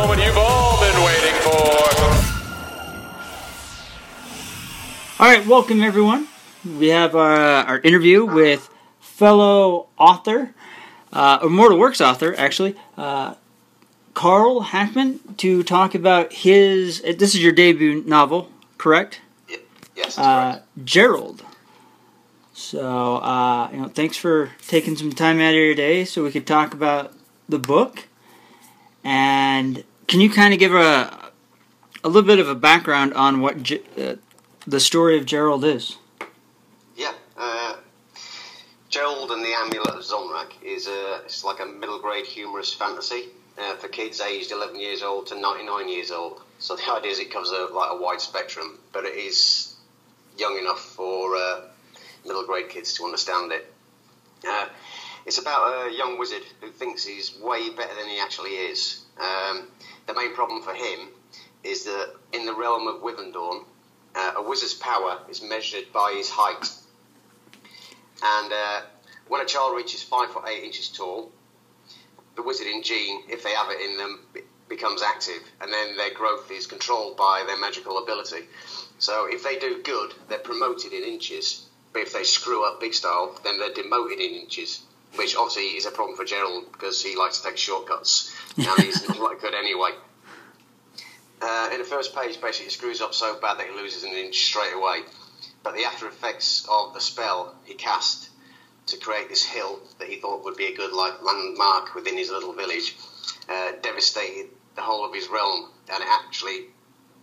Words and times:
Moment 0.00 0.22
you've 0.24 0.38
all 0.38 0.80
been 0.80 1.04
waiting 1.04 1.34
for. 1.42 1.50
All 5.22 5.28
right, 5.28 5.46
welcome 5.46 5.82
everyone. 5.82 6.26
We 6.64 6.88
have 6.88 7.14
our, 7.14 7.34
uh, 7.34 7.64
our 7.64 7.78
interview 7.80 8.24
with 8.24 8.70
fellow 8.98 9.88
author, 9.98 10.54
uh, 11.12 11.40
Immortal 11.42 11.78
Works 11.78 12.00
author, 12.00 12.34
actually, 12.38 12.76
uh, 12.96 13.34
Carl 14.14 14.60
Hackman, 14.60 15.20
to 15.36 15.62
talk 15.62 15.94
about 15.94 16.32
his. 16.32 17.02
This 17.02 17.34
is 17.34 17.42
your 17.42 17.52
debut 17.52 18.02
novel, 18.06 18.48
correct? 18.78 19.20
Yes, 19.48 19.58
that's 19.94 20.18
Uh, 20.18 20.52
correct. 20.52 20.66
Gerald. 20.84 21.42
So, 22.54 23.16
uh, 23.16 23.68
you 23.70 23.80
know, 23.80 23.88
thanks 23.88 24.16
for 24.16 24.52
taking 24.66 24.96
some 24.96 25.12
time 25.12 25.40
out 25.40 25.50
of 25.50 25.56
your 25.56 25.74
day 25.74 26.06
so 26.06 26.24
we 26.24 26.30
could 26.30 26.46
talk 26.46 26.72
about 26.72 27.12
the 27.50 27.58
book. 27.58 28.04
And 29.04 29.84
can 30.10 30.20
you 30.20 30.28
kind 30.28 30.52
of 30.52 30.58
give 30.58 30.74
a 30.74 31.30
a 32.02 32.08
little 32.08 32.26
bit 32.26 32.40
of 32.40 32.48
a 32.48 32.54
background 32.54 33.14
on 33.14 33.40
what 33.40 33.62
Ge- 33.62 33.84
uh, 33.96 34.16
the 34.66 34.80
story 34.80 35.16
of 35.16 35.24
Gerald 35.24 35.64
is? 35.64 35.98
Yeah. 36.96 37.12
Uh, 37.36 37.76
Gerald 38.88 39.30
and 39.30 39.44
the 39.44 39.52
Amulet 39.52 39.90
of 39.90 40.00
Zonrak 40.00 40.50
is 40.64 40.88
a, 40.88 41.20
it's 41.24 41.44
like 41.44 41.60
a 41.60 41.66
middle 41.66 42.00
grade 42.00 42.26
humorous 42.26 42.74
fantasy 42.74 43.26
uh, 43.56 43.76
for 43.76 43.86
kids 43.86 44.20
aged 44.20 44.50
11 44.50 44.80
years 44.80 45.02
old 45.04 45.28
to 45.28 45.40
99 45.40 45.88
years 45.88 46.10
old. 46.10 46.42
So 46.58 46.74
the 46.74 46.92
idea 46.92 47.12
is 47.12 47.20
it 47.20 47.30
covers 47.30 47.50
a, 47.50 47.72
like 47.72 47.90
a 47.92 47.96
wide 47.96 48.20
spectrum, 48.20 48.80
but 48.92 49.04
it 49.04 49.14
is 49.14 49.76
young 50.36 50.58
enough 50.58 50.80
for 50.80 51.36
uh, 51.36 51.60
middle 52.26 52.44
grade 52.46 52.68
kids 52.68 52.94
to 52.94 53.04
understand 53.04 53.52
it. 53.52 53.72
Uh, 54.44 54.66
it's 55.26 55.38
about 55.38 55.86
a 55.86 55.94
young 55.94 56.18
wizard 56.18 56.42
who 56.60 56.70
thinks 56.70 57.04
he's 57.04 57.38
way 57.38 57.70
better 57.70 57.94
than 57.94 58.08
he 58.08 58.18
actually 58.18 58.50
is. 58.50 59.02
Um, 59.20 59.68
the 60.10 60.20
main 60.20 60.34
problem 60.34 60.62
for 60.62 60.74
him 60.74 61.08
is 61.62 61.84
that 61.84 62.14
in 62.32 62.46
the 62.46 62.54
realm 62.54 62.88
of 62.88 63.02
Withendorn, 63.02 63.64
uh, 64.16 64.32
a 64.36 64.42
wizard's 64.42 64.74
power 64.74 65.18
is 65.28 65.42
measured 65.42 65.92
by 65.92 66.14
his 66.16 66.28
height. 66.28 66.68
And 68.22 68.52
uh, 68.52 68.80
when 69.28 69.40
a 69.40 69.44
child 69.44 69.76
reaches 69.76 70.02
five 70.02 70.30
foot 70.30 70.44
eight 70.48 70.64
inches 70.64 70.88
tall, 70.88 71.30
the 72.34 72.42
wizarding 72.42 72.82
gene, 72.82 73.22
if 73.28 73.44
they 73.44 73.52
have 73.52 73.70
it 73.70 73.80
in 73.80 73.96
them, 73.96 74.26
becomes 74.68 75.02
active, 75.02 75.42
and 75.60 75.72
then 75.72 75.96
their 75.96 76.14
growth 76.14 76.50
is 76.50 76.66
controlled 76.66 77.16
by 77.16 77.44
their 77.46 77.58
magical 77.58 78.02
ability. 78.02 78.46
So 78.98 79.26
if 79.30 79.44
they 79.44 79.58
do 79.58 79.82
good, 79.82 80.12
they're 80.28 80.38
promoted 80.38 80.92
in 80.92 81.04
inches. 81.04 81.66
But 81.92 82.02
if 82.02 82.12
they 82.12 82.24
screw 82.24 82.64
up 82.64 82.80
big 82.80 82.94
style, 82.94 83.38
then 83.44 83.58
they're 83.58 83.74
demoted 83.74 84.18
in 84.18 84.34
inches. 84.34 84.82
Which 85.16 85.36
obviously 85.36 85.76
is 85.76 85.86
a 85.86 85.90
problem 85.90 86.16
for 86.16 86.24
Gerald 86.24 86.70
because 86.72 87.02
he 87.02 87.16
likes 87.16 87.38
to 87.38 87.48
take 87.48 87.56
shortcuts, 87.56 88.34
and 88.56 88.68
he's 88.78 89.06
not 89.08 89.18
like 89.18 89.40
good 89.40 89.54
anyway. 89.54 89.90
Uh, 91.42 91.70
in 91.72 91.78
the 91.78 91.84
first 91.84 92.14
page, 92.14 92.40
basically, 92.40 92.66
it 92.66 92.72
screws 92.72 93.00
up 93.00 93.14
so 93.14 93.38
bad 93.40 93.58
that 93.58 93.66
he 93.66 93.72
loses 93.74 94.04
an 94.04 94.12
inch 94.12 94.44
straight 94.44 94.74
away. 94.74 95.00
But 95.62 95.74
the 95.74 95.84
after 95.84 96.06
effects 96.06 96.66
of 96.70 96.94
the 96.94 97.00
spell 97.00 97.54
he 97.64 97.74
cast 97.74 98.30
to 98.86 98.98
create 98.98 99.28
this 99.28 99.44
hill 99.44 99.80
that 99.98 100.08
he 100.08 100.16
thought 100.16 100.44
would 100.44 100.56
be 100.56 100.66
a 100.66 100.76
good 100.76 100.92
like 100.92 101.22
landmark 101.22 101.94
within 101.94 102.16
his 102.16 102.30
little 102.30 102.52
village 102.52 102.96
uh, 103.48 103.72
devastated 103.82 104.50
the 104.76 104.82
whole 104.82 105.04
of 105.04 105.14
his 105.14 105.28
realm, 105.28 105.70
and 105.92 106.02
it 106.02 106.08
actually 106.08 106.66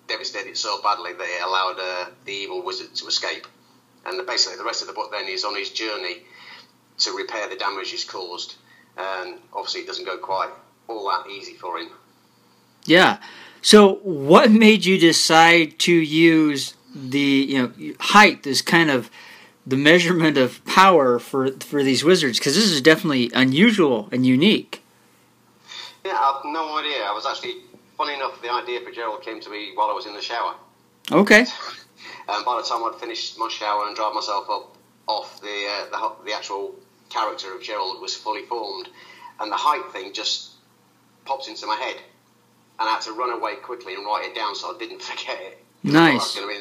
devastated 0.08 0.50
it 0.50 0.58
so 0.58 0.81
badly 0.81 1.14
that 1.14 1.24
it 1.24 1.44
allowed 1.44 1.78
uh, 1.80 2.09
the 2.25 2.31
evil 2.31 2.64
wizard 2.64 2.94
to 2.96 3.08
escape. 3.08 3.48
And 4.06 4.25
basically, 4.25 4.58
the 4.58 4.64
rest 4.64 4.81
of 4.81 4.88
the 4.88 4.94
book 4.94 5.12
then 5.12 5.28
is 5.28 5.44
on 5.44 5.56
his 5.56 5.69
journey 5.69 6.24
to 7.00 7.12
repair 7.12 7.50
the 7.50 7.56
damage 7.56 7.91
he's 7.91 8.03
caused. 8.03 8.56
And 8.97 9.40
obviously, 9.53 9.81
it 9.81 9.88
doesn't 9.88 10.06
go 10.06 10.18
quite 10.18 10.50
all 10.88 11.08
that 11.09 11.30
easy 11.30 11.53
for 11.53 11.78
him. 11.78 11.90
Yeah. 12.85 13.18
So, 13.62 13.96
what 13.96 14.52
made 14.52 14.85
you 14.85 14.97
decide 14.97 15.78
to 15.80 15.94
use 15.94 16.75
the 16.96 17.19
you 17.19 17.62
know 17.62 17.94
height 18.00 18.47
as 18.47 18.62
kind 18.62 18.90
of 18.90 19.12
the 19.66 19.75
measurement 19.75 20.38
of 20.38 20.63
power 20.66 21.19
for 21.19 21.52
for 21.52 21.84
these 21.84 22.03
wizards? 22.03 22.40
Because 22.40 22.56
this 22.56 22.72
is 22.72 22.81
definitely 22.81 23.30
unusual 23.34 24.09
and 24.12 24.25
unique. 24.25 24.81
Yeah, 26.06 26.18
I've 26.18 26.46
no 26.46 26.78
idea. 26.78 27.03
I 27.03 27.12
was 27.12 27.25
actually, 27.25 27.57
funny 27.97 28.13
enough, 28.13 28.41
the 28.41 28.50
idea 28.50 28.80
for 28.80 28.91
Gerald 28.91 29.22
came 29.22 29.41
to 29.41 29.50
me 29.50 29.72
while 29.75 29.90
I 29.90 29.94
was 29.94 30.06
in 30.06 30.13
the 30.13 30.22
shower. 30.22 30.56
Okay. 31.12 31.46
And 32.30 32.46
by 32.46 32.62
the 32.62 32.68
time 32.68 32.84
I'd 32.86 32.96
finished 32.97 33.38
my 33.38 33.50
shower 33.50 33.86
and 33.88 33.96
dried 33.96 34.13
myself 34.13 34.50
up 34.50 34.78
off, 35.07 35.41
the, 35.41 35.47
uh, 35.47 35.90
the 35.90 36.25
the 36.25 36.34
actual 36.34 36.75
character 37.09 37.53
of 37.56 37.62
Gerald 37.63 38.01
was 38.01 38.16
fully 38.16 38.44
formed, 38.44 38.90
and 39.40 39.51
the 39.51 39.56
height 39.57 39.91
thing 39.91 40.13
just 40.13 40.51
popped 41.25 41.47
into 41.47 41.66
my 41.68 41.75
head, 41.75 41.95
and 42.79 42.88
I 42.90 42.94
had 42.94 43.01
to 43.01 43.12
run 43.13 43.29
away 43.31 43.56
quickly 43.56 43.94
and 43.95 44.06
write 44.06 44.28
it 44.29 44.35
down 44.35 44.56
so 44.56 44.73
I 44.75 44.78
didn't 44.79 45.01
forget 45.09 45.38
it. 45.41 45.63
I 45.85 45.90
thought 45.90 45.94
that 45.94 46.13
was 46.13 46.35
Nice. 46.35 46.35
gonna 46.35 46.53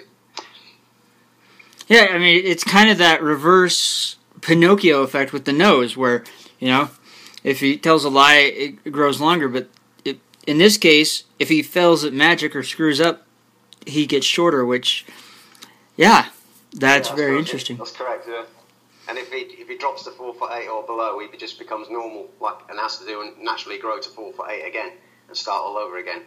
Yeah, 1.89 2.09
I 2.15 2.19
mean 2.19 2.43
it's 2.45 2.65
kind 2.65 2.91
of 2.91 2.99
that 2.99 3.23
reverse 3.23 4.17
Pinocchio 4.41 5.03
effect 5.03 5.33
with 5.33 5.45
the 5.45 5.53
nose, 5.53 5.97
where 5.97 6.25
you 6.59 6.69
know 6.69 6.91
if 7.45 7.61
he 7.61 7.77
tells 7.77 8.05
a 8.05 8.09
lie, 8.11 8.37
it 8.39 8.93
grows 8.93 9.21
longer. 9.21 9.49
But 9.49 9.69
it, 10.05 10.19
in 10.47 10.59
this 10.59 10.77
case, 10.77 11.25
if 11.39 11.49
he 11.49 11.63
fails 11.63 12.05
at 12.05 12.13
magic 12.13 12.55
or 12.57 12.63
screws 12.63 13.01
up, 13.01 13.25
he 13.87 14.05
gets 14.07 14.27
shorter. 14.27 14.65
Which, 14.67 15.07
yeah, 15.97 16.27
that's 16.73 17.09
Yeah, 17.11 17.15
very 17.17 17.39
interesting. 17.39 17.77
That's 17.77 17.93
correct. 17.93 18.27
Yeah. 18.29 18.43
And 19.09 19.19
if 19.19 19.33
he 19.33 19.39
if 19.39 19.69
he 19.69 19.77
drops 19.77 20.05
to 20.05 20.11
four 20.11 20.35
foot 20.35 20.51
eight 20.53 20.69
or 20.69 20.83
below, 20.83 21.19
he 21.19 21.37
just 21.37 21.59
becomes 21.59 21.89
normal, 21.89 22.29
like 22.41 22.57
and 22.69 22.79
has 22.79 22.99
to 22.99 23.07
do 23.07 23.23
and 23.23 23.39
naturally 23.43 23.79
grow 23.79 24.01
to 24.01 24.09
four 24.09 24.33
foot 24.33 24.51
eight 24.51 24.67
again 24.67 24.93
and 25.29 25.37
start 25.37 25.63
all 25.63 25.77
over 25.77 25.99
again. 25.99 26.23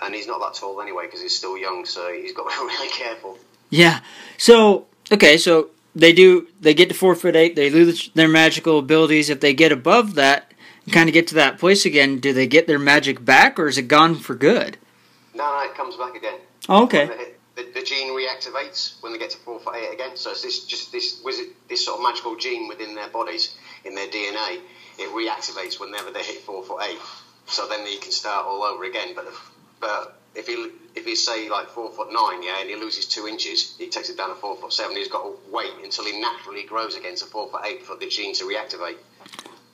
And 0.00 0.14
he's 0.14 0.26
not 0.26 0.40
that 0.40 0.58
tall 0.58 0.80
anyway 0.80 1.06
because 1.06 1.20
he's 1.20 1.36
still 1.36 1.56
young, 1.56 1.84
so 1.84 2.12
he's 2.12 2.32
got 2.32 2.50
to 2.50 2.58
be 2.58 2.64
really 2.66 2.90
careful. 2.90 3.38
Yeah. 3.70 4.00
So 4.38 4.86
okay, 5.12 5.38
so 5.38 5.70
they 5.94 6.12
do 6.12 6.48
they 6.60 6.74
get 6.74 6.88
to 6.88 6.94
four 6.94 7.14
foot 7.14 7.36
eight. 7.36 7.54
They 7.54 7.70
lose 7.70 8.10
their 8.14 8.28
magical 8.28 8.78
abilities. 8.78 9.30
If 9.30 9.40
they 9.40 9.54
get 9.54 9.70
above 9.70 10.14
that, 10.14 10.52
and 10.84 10.92
kind 10.92 11.08
of 11.08 11.12
get 11.12 11.28
to 11.28 11.34
that 11.36 11.58
place 11.58 11.86
again, 11.86 12.18
do 12.18 12.32
they 12.32 12.46
get 12.46 12.66
their 12.66 12.78
magic 12.78 13.24
back, 13.24 13.58
or 13.58 13.68
is 13.68 13.78
it 13.78 13.88
gone 13.88 14.16
for 14.16 14.34
good? 14.34 14.78
No, 15.34 15.44
no, 15.44 15.70
it 15.70 15.76
comes 15.76 15.96
back 15.96 16.16
again. 16.16 16.40
Oh, 16.68 16.84
okay. 16.84 17.34
The, 17.58 17.80
the, 17.80 17.82
gene 17.82 18.10
reactivates 18.10 19.02
when 19.02 19.12
they 19.12 19.18
get 19.18 19.30
to 19.30 19.38
four 19.38 19.58
foot 19.58 19.74
eight 19.74 19.92
again. 19.92 20.16
So 20.16 20.30
it's 20.30 20.42
this 20.42 20.64
just 20.64 20.92
this 20.92 21.20
wizard, 21.24 21.48
this 21.68 21.84
sort 21.84 21.98
of 21.98 22.04
magical 22.04 22.36
gene 22.36 22.68
within 22.68 22.94
their 22.94 23.08
bodies, 23.08 23.56
in 23.84 23.96
their 23.96 24.06
DNA. 24.06 24.60
It 24.96 25.10
reactivates 25.10 25.80
whenever 25.80 26.12
they 26.12 26.22
hit 26.22 26.38
four 26.42 26.62
foot 26.62 26.82
eight. 26.88 26.98
So 27.46 27.66
then 27.66 27.84
you 27.84 27.98
can 27.98 28.12
start 28.12 28.46
all 28.46 28.62
over 28.62 28.84
again. 28.84 29.08
But 29.16 29.26
but 29.80 30.20
if 30.36 30.46
he 30.46 30.70
if 30.94 31.04
he's 31.04 31.26
say 31.26 31.48
like 31.48 31.66
four 31.66 31.90
foot 31.90 32.12
nine, 32.12 32.44
yeah, 32.44 32.60
and 32.60 32.70
he 32.70 32.76
loses 32.76 33.06
two 33.06 33.26
inches, 33.26 33.74
he 33.76 33.88
takes 33.88 34.08
it 34.08 34.16
down 34.16 34.28
to 34.28 34.36
four 34.36 34.56
foot 34.56 34.72
seven. 34.72 34.96
He's 34.96 35.08
got 35.08 35.24
to 35.24 35.36
wait 35.50 35.72
until 35.82 36.04
he 36.04 36.20
naturally 36.20 36.62
grows 36.62 36.94
again 36.94 37.16
to 37.16 37.24
four 37.24 37.50
foot 37.50 37.62
eight 37.66 37.82
for 37.82 37.96
the 37.96 38.06
gene 38.06 38.34
to 38.34 38.44
reactivate. 38.44 38.98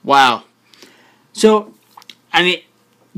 Wow. 0.03 0.45
So, 1.35 1.75
I 2.33 2.43
mean, 2.43 2.63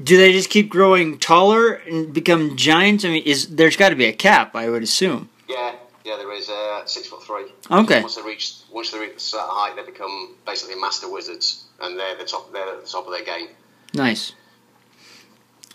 do 0.02 0.16
they 0.16 0.32
just 0.32 0.50
keep 0.50 0.68
growing 0.68 1.18
taller 1.18 1.72
and 1.72 2.12
become 2.12 2.56
giants? 2.56 3.04
I 3.04 3.08
mean, 3.08 3.22
is 3.24 3.48
there's 3.48 3.76
got 3.76 3.90
to 3.90 3.96
be 3.96 4.06
a 4.06 4.12
cap, 4.12 4.54
I 4.54 4.68
would 4.68 4.82
assume. 4.82 5.28
Yeah, 5.48 5.74
Yeah, 6.04 6.16
there 6.16 6.32
is 6.32 6.48
uh, 6.48 6.84
six 6.86 7.08
foot 7.08 7.22
three. 7.22 7.46
Okay. 7.70 8.00
Once 8.00 8.16
they 8.16 8.22
reach 8.22 8.56
once 8.70 8.90
they 8.90 8.98
reach 8.98 9.18
certain 9.18 9.48
height, 9.48 9.74
they 9.76 9.84
become 9.84 10.36
basically 10.44 10.74
master 10.76 11.10
wizards, 11.10 11.64
and 11.80 11.98
they're 11.98 12.16
the 12.16 12.24
top. 12.24 12.52
They're 12.52 12.68
at 12.68 12.84
the 12.84 12.88
top 12.88 13.06
of 13.06 13.12
their 13.12 13.24
game. 13.24 13.48
Nice. 13.94 14.32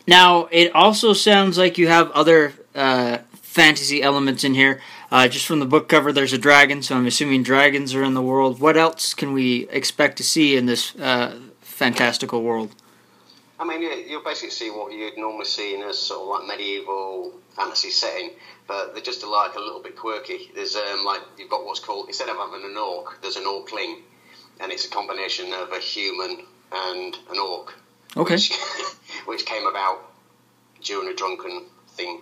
Now, 0.08 0.48
it 0.52 0.74
also 0.76 1.14
sounds 1.14 1.58
like 1.58 1.78
you 1.78 1.88
have 1.88 2.12
other 2.12 2.54
uh, 2.76 3.20
fantasy 3.34 4.02
elements 4.02 4.44
in 4.44 4.54
here. 4.54 4.82
Uh, 5.12 5.28
just 5.28 5.46
from 5.46 5.60
the 5.60 5.66
book 5.66 5.90
cover, 5.90 6.12
there's 6.12 6.34
a 6.34 6.38
dragon, 6.38 6.82
so 6.82 6.96
I'm 6.96 7.06
assuming 7.06 7.44
dragons 7.44 7.94
are 7.94 8.04
in 8.04 8.14
the 8.14 8.22
world. 8.22 8.60
What 8.60 8.78
else 8.78 9.14
can 9.14 9.34
we 9.34 9.68
expect 9.70 10.18
to 10.18 10.24
see 10.24 10.56
in 10.56 10.66
this 10.66 10.96
uh, 10.96 11.40
fantastical 11.60 12.44
world? 12.44 12.74
I 13.62 13.64
mean, 13.64 13.84
you, 13.84 13.90
you'll 13.90 14.24
basically 14.24 14.50
see 14.50 14.72
what 14.72 14.92
you'd 14.92 15.18
normally 15.18 15.46
see 15.46 15.76
in 15.76 15.84
a 15.84 15.94
sort 15.94 16.22
of 16.22 16.28
like 16.30 16.58
medieval 16.58 17.32
fantasy 17.56 17.92
setting, 17.92 18.32
but 18.68 18.94
they're 18.94 19.04
just 19.04 19.24
like 19.24 19.54
a 19.54 19.60
little 19.60 19.84
bit 19.84 19.96
quirky. 19.96 20.50
There's 20.56 20.76
um, 20.76 21.06
like 21.06 21.22
you've 21.38 21.52
got 21.52 21.64
what's 21.64 21.80
called 21.80 22.08
instead 22.08 22.28
of 22.30 22.38
having 22.38 22.66
an 22.66 22.76
orc, 22.76 23.22
there's 23.22 23.36
an 23.36 23.44
orcling, 23.44 24.02
and 24.60 24.72
it's 24.72 24.86
a 24.86 24.90
combination 24.90 25.54
of 25.54 25.72
a 25.74 25.78
human 25.80 26.44
and 26.72 27.16
an 27.30 27.38
orc. 27.38 27.76
Okay. 28.18 28.34
Which, 28.34 28.52
which 29.28 29.46
came 29.46 29.68
about 29.68 30.12
during 30.82 31.08
a 31.10 31.16
drunken 31.16 31.68
thing. 31.90 32.22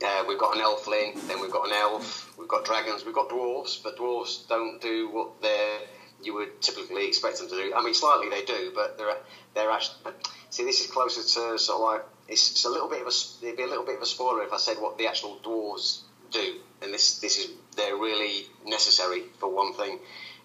Uh, 0.00 0.24
we've 0.28 0.38
got 0.38 0.54
an 0.54 0.62
elfling, 0.62 1.26
then 1.26 1.40
we've 1.40 1.50
got 1.50 1.66
an 1.66 1.72
elf, 1.72 2.38
we've 2.38 2.46
got 2.46 2.64
dragons, 2.64 3.04
we've 3.04 3.16
got 3.16 3.28
dwarves, 3.28 3.82
but 3.82 3.96
dwarves 3.98 4.46
don't 4.46 4.80
do 4.80 5.10
what 5.10 5.42
they 5.42 5.80
you 6.22 6.34
would 6.34 6.60
typically 6.60 7.06
expect 7.06 7.38
them 7.38 7.48
to 7.48 7.54
do. 7.54 7.72
I 7.74 7.82
mean, 7.82 7.94
slightly 7.94 8.28
they 8.28 8.44
do, 8.44 8.72
but 8.74 8.98
they're 8.98 9.16
they're 9.54 9.70
actually. 9.70 10.12
See, 10.50 10.64
this 10.64 10.80
is 10.80 10.90
closer 10.90 11.20
to 11.22 11.58
sort 11.58 11.70
of 11.70 11.80
like 11.80 12.02
it's, 12.28 12.50
it's 12.52 12.64
a 12.64 12.68
little 12.70 12.88
bit 12.88 13.00
of 13.02 13.06
a 13.06 13.44
it'd 13.44 13.56
be 13.56 13.62
a 13.62 13.66
little 13.66 13.84
bit 13.84 13.96
of 13.96 14.02
a 14.02 14.06
spoiler 14.06 14.42
if 14.42 14.52
I 14.52 14.56
said 14.56 14.78
what 14.78 14.98
the 14.98 15.06
actual 15.06 15.38
dwarves 15.44 16.00
do, 16.30 16.56
and 16.82 16.92
this 16.92 17.20
this 17.20 17.38
is 17.38 17.50
they're 17.76 17.96
really 17.96 18.46
necessary 18.66 19.22
for 19.38 19.48
one 19.48 19.74
thing, 19.74 19.98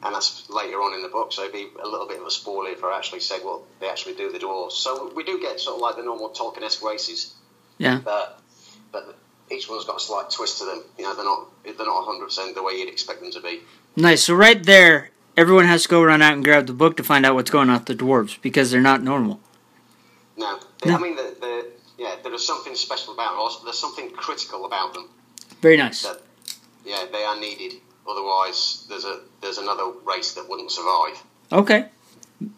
and 0.03 0.13
that's 0.13 0.49
later 0.49 0.77
on 0.77 0.93
in 0.93 1.01
the 1.01 1.07
book. 1.09 1.31
So 1.33 1.41
it'd 1.43 1.53
be 1.53 1.67
a 1.81 1.87
little 1.87 2.07
bit 2.07 2.19
of 2.19 2.27
a 2.27 2.31
spoiler 2.31 2.69
if 2.69 2.83
I 2.83 2.95
actually 2.97 3.21
said 3.21 3.39
what 3.43 3.61
they 3.79 3.89
actually 3.89 4.15
do 4.15 4.31
the 4.31 4.39
dwarves. 4.39 4.73
So 4.73 5.11
we 5.15 5.23
do 5.23 5.39
get 5.39 5.59
sort 5.59 5.75
of 5.75 5.81
like 5.81 5.95
the 5.95 6.03
normal 6.03 6.29
Tolkien-esque 6.29 6.83
races, 6.83 7.33
Yeah. 7.77 7.99
but 8.03 8.39
but 8.91 9.17
each 9.49 9.69
one's 9.69 9.85
got 9.85 9.97
a 9.97 9.99
slight 9.99 10.29
twist 10.29 10.59
to 10.59 10.65
them. 10.65 10.83
You 10.97 11.05
know, 11.05 11.15
they're 11.15 11.25
not 11.25 11.47
they're 11.63 11.85
not 11.85 12.05
100 12.05 12.25
percent 12.25 12.55
the 12.55 12.63
way 12.63 12.73
you'd 12.73 12.89
expect 12.89 13.21
them 13.21 13.31
to 13.31 13.41
be. 13.41 13.61
Nice. 13.95 14.23
So 14.25 14.35
right 14.35 14.61
there, 14.63 15.09
everyone 15.37 15.65
has 15.65 15.83
to 15.83 15.89
go 15.89 16.03
run 16.03 16.21
out 16.21 16.33
and 16.33 16.43
grab 16.43 16.67
the 16.67 16.73
book 16.73 16.97
to 16.97 17.03
find 17.03 17.25
out 17.25 17.35
what's 17.35 17.49
going 17.51 17.69
on 17.69 17.75
with 17.75 17.85
the 17.85 17.95
dwarves 17.95 18.41
because 18.41 18.71
they're 18.71 18.81
not 18.81 19.03
normal. 19.03 19.39
No, 20.37 20.59
No. 20.85 20.95
I 20.95 20.99
mean, 20.99 21.15
the, 21.15 21.35
the, 21.39 21.65
yeah, 21.97 22.15
there 22.23 22.33
is 22.33 22.45
something 22.45 22.75
special 22.75 23.13
about 23.13 23.35
them. 23.37 23.61
There's 23.63 23.77
something 23.77 24.09
critical 24.11 24.65
about 24.65 24.93
them. 24.93 25.09
Very 25.61 25.77
nice. 25.77 26.03
That, 26.03 26.21
yeah, 26.85 27.05
they 27.11 27.23
are 27.23 27.39
needed. 27.39 27.79
Otherwise, 28.07 28.85
there's 28.89 29.05
a 29.05 29.21
there's 29.41 29.57
another 29.57 29.91
race 30.05 30.33
that 30.33 30.49
wouldn't 30.49 30.71
survive. 30.71 31.23
Okay. 31.51 31.85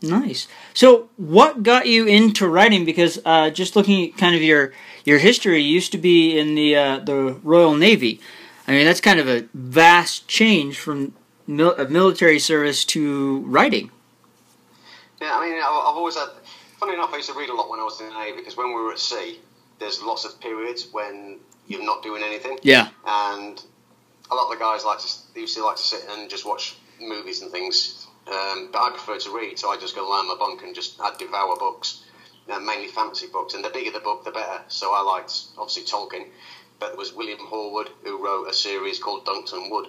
Nice. 0.01 0.48
So, 0.74 1.10
what 1.18 1.62
got 1.62 1.86
you 1.86 2.07
into 2.07 2.48
writing? 2.48 2.86
Because 2.86 3.19
uh, 3.24 3.51
just 3.51 3.75
looking 3.75 4.10
at 4.10 4.18
kind 4.18 4.36
of 4.36 4.42
your 4.42 4.74
your 5.04 5.19
history, 5.19 5.62
you 5.62 5.69
used 5.69 5.92
to 5.92 6.00
be 6.00 6.39
in 6.39 6.56
the 6.56 6.75
uh, 6.75 7.00
the 7.00 7.38
Royal 7.44 7.75
Navy. 7.75 8.19
I 8.68 8.72
mean, 8.72 8.86
that's 8.86 9.01
kind 9.01 9.19
of 9.19 9.27
a 9.27 9.48
vast 9.54 10.27
change 10.27 10.80
from 10.80 11.13
mil- 11.47 11.75
of 11.75 11.89
military 11.89 12.39
service 12.39 12.83
to 12.86 13.39
writing. 13.42 13.92
Yeah, 15.21 15.38
I 15.38 15.45
mean, 15.50 15.57
I- 15.57 15.65
I've 15.89 15.95
always 15.97 16.15
had. 16.15 16.30
Funny 16.80 16.94
enough, 16.94 17.13
I 17.13 17.18
used 17.18 17.30
to 17.30 17.36
read 17.36 17.50
a 17.50 17.53
lot 17.56 17.69
when 17.69 17.80
I 17.80 17.83
was 17.83 18.00
in 18.01 18.09
the 18.09 18.13
navy 18.19 18.38
because 18.38 18.57
when 18.57 18.68
we 18.68 18.81
were 18.81 18.92
at 18.92 19.00
sea, 19.00 19.39
there's 19.80 20.01
lots 20.01 20.25
of 20.25 20.39
periods 20.42 20.88
when 20.92 21.39
you're 21.68 21.83
not 21.83 22.03
doing 22.03 22.21
anything. 22.21 22.59
Yeah. 22.63 22.89
and 23.06 23.63
a 24.31 24.36
lot 24.36 24.51
of 24.51 24.57
the 24.57 24.63
guys 24.63 24.83
like 24.83 24.97
to 25.00 25.07
they 25.36 25.42
used 25.42 25.56
to 25.56 25.63
like 25.63 25.75
to 25.77 25.81
sit 25.83 26.03
and 26.09 26.30
just 26.30 26.45
watch 26.45 26.75
movies 27.00 27.42
and 27.42 27.51
things. 27.51 28.07
Um, 28.27 28.69
but 28.71 28.81
I 28.81 28.89
prefer 28.89 29.18
to 29.19 29.30
read, 29.38 29.57
so 29.59 29.69
I 29.69 29.77
just 29.77 29.95
go 29.95 30.07
lie 30.09 30.19
in 30.21 30.27
my 30.27 30.36
bunk 30.36 30.63
and 30.63 30.74
just 30.75 31.00
I'd 31.00 31.18
devour 31.19 31.56
books, 31.57 32.03
uh, 32.50 32.59
mainly 32.59 32.88
fantasy 32.88 33.27
books. 33.27 33.53
And 33.53 33.63
the 33.63 33.69
bigger 33.69 33.91
the 33.91 34.00
book, 34.00 34.25
the 34.25 34.31
better. 34.31 34.62
So 34.68 34.94
I 34.94 35.01
liked 35.01 35.31
obviously 35.57 35.83
Tolkien, 35.83 36.25
but 36.80 36.88
there 36.89 36.98
was 36.98 37.13
William 37.13 37.38
Horwood 37.39 37.89
who 38.03 38.18
wrote 38.24 38.45
a 38.50 38.53
series 38.53 38.98
called 39.00 39.25
Duncton 39.25 39.69
Wood, 39.69 39.88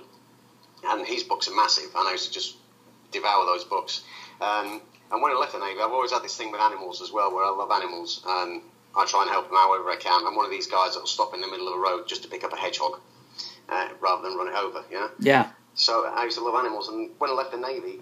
and 0.89 1.07
his 1.07 1.23
books 1.23 1.49
are 1.49 1.55
massive. 1.55 1.91
And 1.95 2.09
I 2.09 2.13
used 2.13 2.27
to 2.27 2.33
just 2.33 2.57
devour 3.13 3.45
those 3.47 3.65
books. 3.65 4.03
Um, 4.41 4.81
and 5.13 5.23
when 5.23 5.33
I 5.33 5.39
left 5.39 5.53
the 5.53 5.61
navy, 5.61 5.81
I've 5.81 5.93
always 5.93 6.13
had 6.13 6.23
this 6.23 6.37
thing 6.37 6.51
with 6.51 6.61
animals 6.61 7.01
as 7.01 7.13
well, 7.13 7.33
where 7.33 7.45
I 7.45 7.51
love 7.51 7.71
animals 7.71 8.23
and 8.27 8.63
I 8.97 9.05
try 9.07 9.23
and 9.23 9.31
help 9.31 9.49
them 9.49 9.57
however 9.57 9.91
I 9.91 9.97
can. 9.97 10.27
I'm 10.27 10.35
one 10.35 10.45
of 10.45 10.51
these 10.51 10.67
guys 10.67 10.95
that'll 10.95 11.07
stop 11.07 11.35
in 11.35 11.41
the 11.41 11.47
middle 11.47 11.69
of 11.69 11.75
the 11.75 11.79
road 11.79 12.09
just 12.09 12.23
to 12.23 12.29
pick 12.29 12.45
up 12.45 12.53
a 12.53 12.57
hedgehog 12.57 13.01
uh, 13.69 13.89
rather 14.01 14.29
than 14.29 14.37
run 14.37 14.49
it 14.49 14.55
over. 14.55 14.85
You 14.91 15.01
know. 15.01 15.11
Yeah. 15.19 15.51
So 15.75 16.07
I 16.07 16.25
used 16.25 16.39
to 16.39 16.45
love 16.45 16.55
animals, 16.55 16.89
and 16.89 17.11
when 17.19 17.31
I 17.31 17.35
left 17.35 17.53
the 17.53 17.59
navy, 17.59 18.01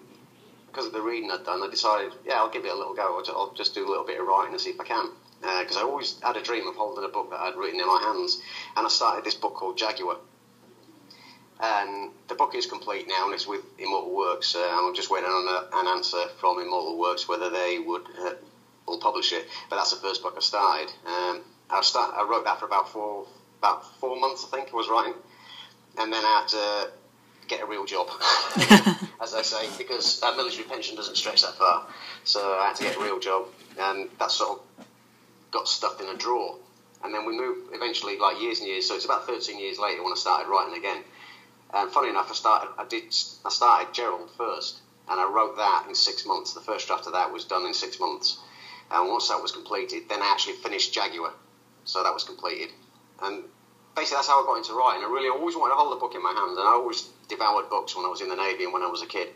because 0.68 0.86
of 0.86 0.92
the 0.92 1.00
reading 1.00 1.30
I'd 1.30 1.44
done, 1.44 1.62
I 1.62 1.68
decided, 1.68 2.12
yeah, 2.24 2.34
I'll 2.34 2.50
give 2.50 2.64
it 2.64 2.70
a 2.70 2.74
little 2.76 2.94
go. 2.94 3.18
I'll 3.18 3.36
I'll 3.36 3.52
just 3.54 3.74
do 3.74 3.86
a 3.86 3.88
little 3.88 4.04
bit 4.04 4.20
of 4.20 4.26
writing 4.26 4.52
and 4.52 4.60
see 4.60 4.70
if 4.70 4.80
I 4.80 4.84
can. 4.84 5.10
Because 5.40 5.76
I 5.76 5.82
always 5.82 6.18
had 6.20 6.36
a 6.36 6.42
dream 6.42 6.66
of 6.68 6.76
holding 6.76 7.04
a 7.04 7.08
book 7.08 7.30
that 7.30 7.40
I'd 7.40 7.56
written 7.56 7.80
in 7.80 7.86
my 7.86 8.00
hands, 8.02 8.40
and 8.76 8.86
I 8.86 8.88
started 8.88 9.24
this 9.24 9.34
book 9.34 9.54
called 9.54 9.76
Jaguar. 9.76 10.16
And 11.64 12.10
the 12.28 12.34
book 12.34 12.54
is 12.54 12.66
complete 12.66 13.08
now, 13.08 13.24
and 13.24 13.34
it's 13.34 13.46
with 13.46 13.62
Immortal 13.78 14.14
Works. 14.14 14.54
Uh, 14.54 14.68
I'm 14.70 14.94
just 14.94 15.10
waiting 15.10 15.30
on 15.30 15.48
a, 15.48 15.78
an 15.78 15.86
answer 15.96 16.22
from 16.38 16.58
Immortal 16.58 16.98
Works 16.98 17.26
whether 17.26 17.48
they 17.48 17.78
would 17.78 18.02
uh, 18.20 18.34
will 18.86 18.98
publish 18.98 19.32
it. 19.32 19.46
But 19.70 19.76
that's 19.76 19.90
the 19.90 20.00
first 20.00 20.22
book 20.22 20.34
I 20.36 20.40
started. 20.40 20.92
Um, 21.06 21.40
I 21.70 21.80
start, 21.80 22.14
I 22.14 22.28
wrote 22.28 22.44
that 22.44 22.58
for 22.60 22.66
about 22.66 22.90
four 22.90 23.26
about 23.60 23.98
four 23.98 24.20
months, 24.20 24.44
I 24.44 24.54
think 24.54 24.68
I 24.74 24.76
was 24.76 24.88
writing, 24.90 25.14
and 25.98 26.12
then 26.12 26.22
I 26.22 26.40
had 26.40 26.48
to 26.48 26.90
get 27.48 27.62
a 27.62 27.66
real 27.66 27.86
job, 27.86 28.08
as 29.22 29.32
I 29.32 29.40
say, 29.40 29.68
because 29.78 30.20
that 30.20 30.36
military 30.36 30.64
pension 30.64 30.96
doesn't 30.96 31.16
stretch 31.16 31.40
that 31.42 31.54
far. 31.54 31.86
So 32.24 32.40
I 32.40 32.66
had 32.66 32.76
to 32.76 32.82
get 32.82 32.96
a 32.96 33.00
real 33.00 33.18
job, 33.18 33.46
and 33.80 34.10
that 34.18 34.30
sort 34.30 34.58
of 34.58 34.86
got 35.50 35.66
stuffed 35.66 36.02
in 36.02 36.08
a 36.08 36.16
drawer. 36.16 36.58
And 37.02 37.14
then 37.14 37.24
we 37.24 37.36
moved 37.36 37.72
eventually, 37.72 38.18
like 38.18 38.40
years 38.40 38.60
and 38.60 38.68
years. 38.68 38.86
So 38.86 38.96
it's 38.96 39.04
about 39.06 39.26
13 39.26 39.58
years 39.58 39.78
later 39.78 40.02
when 40.02 40.12
I 40.12 40.16
started 40.16 40.48
writing 40.50 40.76
again. 40.76 41.02
And 41.74 41.90
funny 41.90 42.10
enough, 42.10 42.30
I 42.30 42.34
started. 42.34 42.70
I 42.78 42.84
did. 42.84 43.04
I 43.44 43.50
started 43.50 43.92
Gerald 43.92 44.30
first, 44.36 44.80
and 45.08 45.20
I 45.20 45.28
wrote 45.28 45.56
that 45.56 45.86
in 45.88 45.94
six 45.94 46.24
months. 46.24 46.54
The 46.54 46.60
first 46.60 46.86
draft 46.86 47.06
of 47.06 47.12
that 47.14 47.32
was 47.32 47.44
done 47.44 47.66
in 47.66 47.74
six 47.74 47.98
months. 47.98 48.38
And 48.90 49.08
once 49.08 49.28
that 49.28 49.42
was 49.42 49.50
completed, 49.50 50.04
then 50.08 50.22
I 50.22 50.30
actually 50.30 50.54
finished 50.54 50.94
Jaguar. 50.94 51.32
So 51.84 52.02
that 52.02 52.14
was 52.14 52.22
completed. 52.22 52.70
And 53.22 53.44
basically, 53.96 54.16
that's 54.16 54.28
how 54.28 54.42
I 54.42 54.46
got 54.46 54.58
into 54.58 54.74
writing. 54.74 55.02
I 55.02 55.08
really 55.08 55.28
always 55.28 55.56
wanted 55.56 55.74
to 55.74 55.78
hold 55.78 55.96
a 55.96 56.00
book 56.00 56.14
in 56.14 56.22
my 56.22 56.32
hand, 56.32 56.56
and 56.56 56.60
I 56.60 56.72
always 56.72 57.08
devoured 57.28 57.68
books 57.70 57.96
when 57.96 58.04
I 58.04 58.08
was 58.08 58.20
in 58.20 58.28
the 58.28 58.36
navy 58.36 58.64
and 58.64 58.72
when 58.72 58.82
I 58.82 58.88
was 58.88 59.02
a 59.02 59.06
kid. 59.06 59.28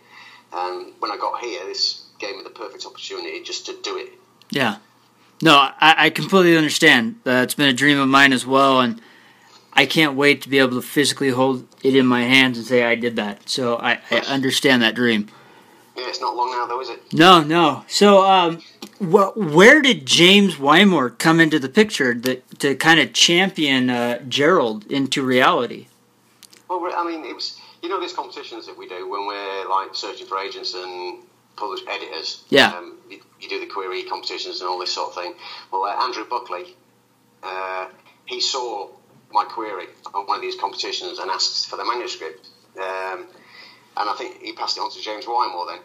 And 0.52 0.93
when 1.00 1.11
I 1.11 1.17
got 1.17 1.40
here, 1.40 1.64
this 1.64 2.06
gave 2.20 2.37
me 2.37 2.43
the 2.44 2.50
perfect 2.50 2.87
opportunity 2.87 3.43
just 3.43 3.67
to 3.67 3.76
do 3.82 3.96
it. 3.99 4.12
Yeah. 4.50 4.76
No, 5.42 5.54
I, 5.57 6.07
I 6.07 6.11
completely 6.11 6.57
understand. 6.57 7.16
Uh, 7.26 7.42
it's 7.42 7.54
been 7.54 7.68
a 7.68 7.73
dream 7.73 7.99
of 7.99 8.09
mine 8.09 8.33
as 8.33 8.47
well, 8.47 8.80
and 8.80 9.00
I 9.78 9.87
can't 9.87 10.16
wait 10.16 10.42
to 10.42 10.49
be 10.49 10.58
able 10.58 10.82
to 10.82 10.82
physically 10.82 11.28
hold 11.28 11.64
it 11.85 11.94
in 11.94 12.04
my 12.04 12.23
hands 12.23 12.58
and 12.58 12.66
say 12.66 12.82
I 12.82 12.97
did 12.97 13.14
that. 13.14 13.49
So 13.49 13.76
I, 13.76 14.00
I 14.11 14.18
understand 14.26 14.82
that 14.82 14.97
dream. 14.97 15.28
Yeah, 15.97 16.08
it's 16.08 16.20
not 16.20 16.35
long 16.35 16.50
now, 16.50 16.66
though, 16.66 16.80
is 16.80 16.88
it? 16.88 17.00
No, 17.12 17.44
no. 17.44 17.85
So, 17.87 18.26
um, 18.26 18.61
wh- 18.99 19.37
where 19.37 19.80
did 19.80 20.04
James 20.04 20.56
Wymore 20.56 21.16
come 21.16 21.38
into 21.38 21.61
the 21.61 21.68
picture 21.68 22.12
that, 22.12 22.58
to 22.58 22.75
kind 22.75 22.99
of 22.99 23.12
champion 23.12 23.88
uh, 23.88 24.18
Gerald 24.26 24.85
into 24.90 25.23
reality? 25.23 25.87
Well, 26.68 26.92
I 26.97 27.06
mean, 27.06 27.25
it 27.25 27.35
was 27.37 27.61
you 27.80 27.88
know 27.88 28.00
these 28.00 28.12
competitions 28.12 28.66
that 28.66 28.76
we 28.76 28.88
do 28.88 29.08
when 29.08 29.28
we're 29.28 29.68
like 29.68 29.94
searching 29.94 30.26
for 30.26 30.38
agents 30.38 30.75
and 30.75 31.23
publish 31.54 31.82
editors. 31.88 32.42
Yeah. 32.49 32.76
Um, 32.76 32.99
you, 33.08 33.20
you 33.40 33.49
do 33.49 33.61
the 33.61 33.66
query 33.66 34.02
competitions 34.02 34.61
and 34.61 34.68
all 34.68 34.80
this 34.80 34.92
sort 34.92 35.11
of 35.11 35.14
thing. 35.14 35.35
Well, 35.70 35.85
uh, 35.85 36.04
Andrew 36.04 36.25
Buckley, 36.28 36.75
uh, 37.44 37.87
he 38.26 38.40
saw 38.40 38.90
my 39.32 39.44
query 39.44 39.87
on 40.14 40.26
one 40.26 40.37
of 40.37 40.42
these 40.42 40.56
competitions 40.56 41.18
and 41.18 41.30
asked 41.30 41.68
for 41.68 41.76
the 41.76 41.85
manuscript. 41.85 42.49
Um, 42.76 43.26
and 43.97 44.08
I 44.08 44.14
think 44.16 44.40
he 44.40 44.52
passed 44.52 44.76
it 44.76 44.80
on 44.80 44.90
to 44.92 45.00
James 45.00 45.26
Wymore 45.26 45.66
then. 45.68 45.80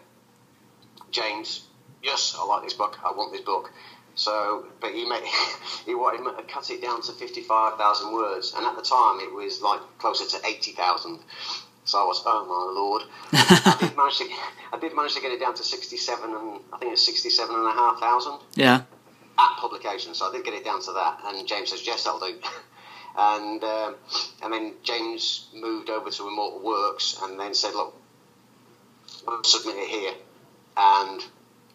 James, 1.10 1.66
yes, 2.02 2.36
I 2.38 2.44
like 2.44 2.62
this 2.64 2.74
book. 2.74 2.98
I 3.04 3.12
want 3.12 3.32
this 3.32 3.40
book. 3.42 3.70
So, 4.16 4.66
but 4.80 4.92
he 4.92 5.08
made, 5.08 5.24
he 5.86 5.94
wanted 5.94 6.24
to 6.36 6.42
cut 6.52 6.70
it 6.70 6.80
down 6.80 7.02
to 7.02 7.12
fifty-five 7.12 7.76
thousand 7.78 8.12
words, 8.12 8.54
and 8.56 8.64
at 8.64 8.76
the 8.76 8.82
time 8.82 9.18
it 9.20 9.32
was 9.34 9.60
like 9.60 9.80
closer 9.98 10.24
to 10.38 10.46
eighty 10.46 10.72
thousand. 10.72 11.18
So 11.84 12.02
I 12.02 12.06
was, 12.06 12.22
oh 12.24 12.44
my 12.46 12.80
lord! 12.80 13.02
I 13.32 13.76
did 13.80 13.96
manage 13.96 14.18
to, 14.18 14.24
I 14.72 14.78
did 14.80 14.94
manage 14.96 15.14
to 15.16 15.20
get 15.20 15.32
it 15.32 15.40
down 15.40 15.54
to 15.54 15.62
sixty-seven, 15.64 16.30
and 16.32 16.60
I 16.72 16.78
think 16.78 16.92
it's 16.92 17.04
sixty-seven 17.04 17.54
and 17.54 17.66
a 17.66 17.72
half 17.72 17.98
thousand 18.00 18.38
Yeah. 18.54 18.82
at 19.38 19.56
publication. 19.58 20.14
So 20.14 20.28
I 20.28 20.32
did 20.32 20.44
get 20.44 20.54
it 20.54 20.64
down 20.64 20.80
to 20.82 20.92
that, 20.92 21.18
and 21.26 21.46
James 21.48 21.70
says, 21.70 21.84
yes, 21.86 22.04
that'll 22.04 22.20
do. 22.20 22.34
And 23.16 23.62
um, 23.62 23.94
and 24.42 24.52
then 24.52 24.74
James 24.82 25.48
moved 25.54 25.88
over 25.88 26.10
to 26.10 26.28
Immortal 26.28 26.60
Works, 26.60 27.16
and 27.22 27.38
then 27.38 27.54
said, 27.54 27.74
look, 27.74 27.94
we'll 29.26 29.44
submit 29.44 29.76
it 29.76 29.88
here. 29.88 30.14
And 30.76 31.22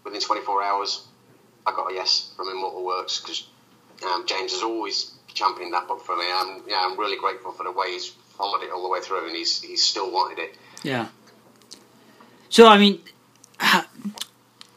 within 0.04 0.20
24 0.20 0.64
hours, 0.64 1.06
I 1.66 1.72
got 1.72 1.92
a 1.92 1.94
yes 1.94 2.34
from 2.36 2.50
Immortal 2.50 2.86
Works 2.86 3.22
because 3.22 3.48
um, 4.06 4.26
James 4.28 4.52
has 4.52 4.64
always 4.64 5.14
championed 5.34 5.74
that 5.74 5.88
book 5.88 6.04
for 6.04 6.18
me. 6.18 6.26
I'm, 6.30 6.64
yeah, 6.68 6.82
I'm 6.84 7.00
really 7.00 7.18
grateful 7.18 7.52
for 7.52 7.64
the 7.64 7.72
way 7.72 7.94
he's 7.94 8.10
followed 8.38 8.64
it 8.64 8.72
all 8.72 8.84
the 8.84 8.90
way 8.90 9.00
through, 9.02 9.28
and 9.28 9.36
he's 9.36 9.62
he's 9.62 9.84
still 9.84 10.12
wanted 10.12 10.40
it. 10.40 10.56
Yeah. 10.84 11.08
So 12.50 12.68
I 12.68 12.78
mean, 12.78 13.02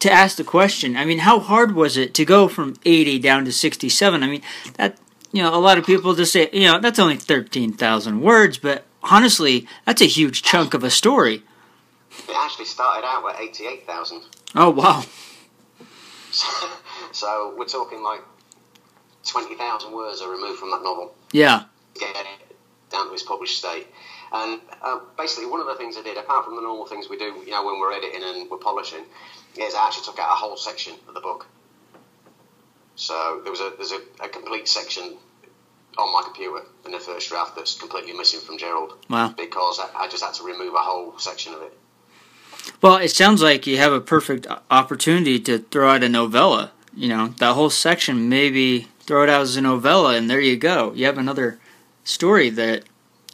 to 0.00 0.10
ask 0.10 0.36
the 0.36 0.44
question, 0.44 0.96
I 0.96 1.04
mean, 1.04 1.20
how 1.20 1.40
hard 1.40 1.74
was 1.74 1.96
it 1.96 2.14
to 2.14 2.24
go 2.24 2.48
from 2.48 2.76
eighty 2.84 3.18
down 3.18 3.44
to 3.46 3.52
sixty-seven? 3.52 4.22
I 4.22 4.26
mean, 4.26 4.42
that 4.76 4.98
you 5.32 5.42
know, 5.42 5.54
a 5.54 5.58
lot 5.58 5.78
of 5.78 5.86
people 5.86 6.14
just 6.14 6.32
say, 6.32 6.48
you 6.52 6.64
know, 6.70 6.78
that's 6.78 6.98
only 6.98 7.16
thirteen 7.16 7.72
thousand 7.72 8.20
words, 8.20 8.58
but 8.58 8.84
honestly, 9.02 9.66
that's 9.86 10.02
a 10.02 10.06
huge 10.06 10.42
chunk 10.42 10.74
of 10.74 10.84
a 10.84 10.90
story. 10.90 11.42
It 12.28 12.36
actually 12.36 12.66
started 12.66 13.06
out 13.06 13.26
at 13.34 13.40
eighty-eight 13.40 13.86
thousand. 13.86 14.22
Oh 14.54 14.70
wow. 14.70 15.04
so 17.12 17.54
we're 17.56 17.64
talking 17.64 18.02
like 18.02 18.20
twenty 19.24 19.56
thousand 19.56 19.92
words 19.92 20.20
are 20.20 20.30
removed 20.30 20.58
from 20.58 20.70
that 20.70 20.82
novel. 20.82 21.14
Yeah. 21.32 21.64
get 21.98 22.14
it 22.14 22.56
down 22.90 23.08
to 23.08 23.14
its 23.14 23.22
published 23.22 23.58
state. 23.58 23.86
And 24.34 24.60
uh, 24.82 25.00
basically, 25.18 25.46
one 25.46 25.60
of 25.60 25.66
the 25.66 25.74
things 25.74 25.96
I 25.96 26.02
did, 26.02 26.16
apart 26.16 26.44
from 26.44 26.56
the 26.56 26.62
normal 26.62 26.86
things 26.86 27.08
we 27.08 27.18
do, 27.18 27.24
you 27.44 27.50
know, 27.50 27.64
when 27.66 27.78
we're 27.80 27.92
editing 27.92 28.22
and 28.22 28.50
we're 28.50 28.56
polishing, 28.58 29.04
is 29.58 29.74
I 29.74 29.86
actually 29.86 30.04
took 30.04 30.18
out 30.18 30.32
a 30.32 30.36
whole 30.36 30.56
section 30.56 30.94
of 31.08 31.14
the 31.14 31.20
book. 31.20 31.46
So 33.02 33.40
there 33.42 33.50
was 33.50 33.60
a 33.60 33.72
there's 33.76 33.90
a, 33.90 34.00
a 34.22 34.28
complete 34.28 34.68
section 34.68 35.16
on 35.98 36.12
my 36.12 36.22
computer 36.24 36.60
in 36.86 36.92
the 36.92 37.00
first 37.00 37.28
draft 37.28 37.56
that's 37.56 37.76
completely 37.78 38.12
missing 38.12 38.38
from 38.40 38.58
Gerald 38.58 38.92
Wow. 39.10 39.34
because 39.36 39.80
I, 39.80 40.04
I 40.04 40.08
just 40.08 40.22
had 40.24 40.34
to 40.34 40.44
remove 40.44 40.72
a 40.74 40.78
whole 40.78 41.18
section 41.18 41.52
of 41.52 41.62
it. 41.62 41.76
Well, 42.80 42.96
it 42.98 43.10
sounds 43.10 43.42
like 43.42 43.66
you 43.66 43.76
have 43.78 43.92
a 43.92 44.00
perfect 44.00 44.46
opportunity 44.70 45.40
to 45.40 45.58
throw 45.58 45.90
out 45.90 46.04
a 46.04 46.08
novella. 46.08 46.70
You 46.96 47.08
know, 47.08 47.34
that 47.38 47.54
whole 47.54 47.70
section, 47.70 48.28
maybe 48.28 48.86
throw 49.00 49.24
it 49.24 49.28
out 49.28 49.40
as 49.42 49.56
a 49.56 49.60
novella, 49.62 50.14
and 50.14 50.30
there 50.30 50.40
you 50.40 50.56
go. 50.56 50.92
You 50.94 51.06
have 51.06 51.18
another 51.18 51.58
story 52.04 52.50
that, 52.50 52.84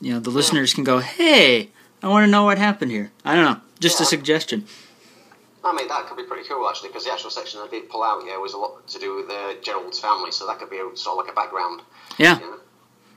you 0.00 0.12
know, 0.14 0.18
the 0.20 0.30
listeners 0.30 0.72
can 0.72 0.84
go, 0.84 1.00
hey, 1.00 1.68
I 2.02 2.08
want 2.08 2.24
to 2.24 2.30
know 2.30 2.44
what 2.44 2.56
happened 2.58 2.90
here. 2.90 3.10
I 3.24 3.34
don't 3.34 3.44
know. 3.44 3.60
Just 3.80 4.00
a 4.00 4.04
Yeah. 4.04 4.08
suggestion. 4.08 4.66
I 5.68 5.74
mean, 5.76 5.88
that 5.88 6.06
could 6.06 6.16
be 6.16 6.24
pretty 6.24 6.48
cool 6.48 6.68
actually, 6.68 6.88
because 6.90 7.04
the 7.04 7.12
actual 7.12 7.30
section 7.30 7.60
I 7.60 7.68
did 7.68 7.88
pull 7.88 8.02
out 8.02 8.22
here 8.22 8.38
was 8.40 8.52
a 8.54 8.58
lot 8.58 8.86
to 8.88 8.98
do 8.98 9.16
with 9.16 9.30
uh, 9.30 9.54
Gerald's 9.62 9.98
family, 9.98 10.30
so 10.32 10.46
that 10.46 10.58
could 10.58 10.70
be 10.70 10.78
a, 10.78 10.96
sort 10.96 11.18
of 11.18 11.24
like 11.24 11.32
a 11.32 11.36
background, 11.36 11.82
Yeah. 12.18 12.38
you 12.40 12.46
know, 12.46 12.56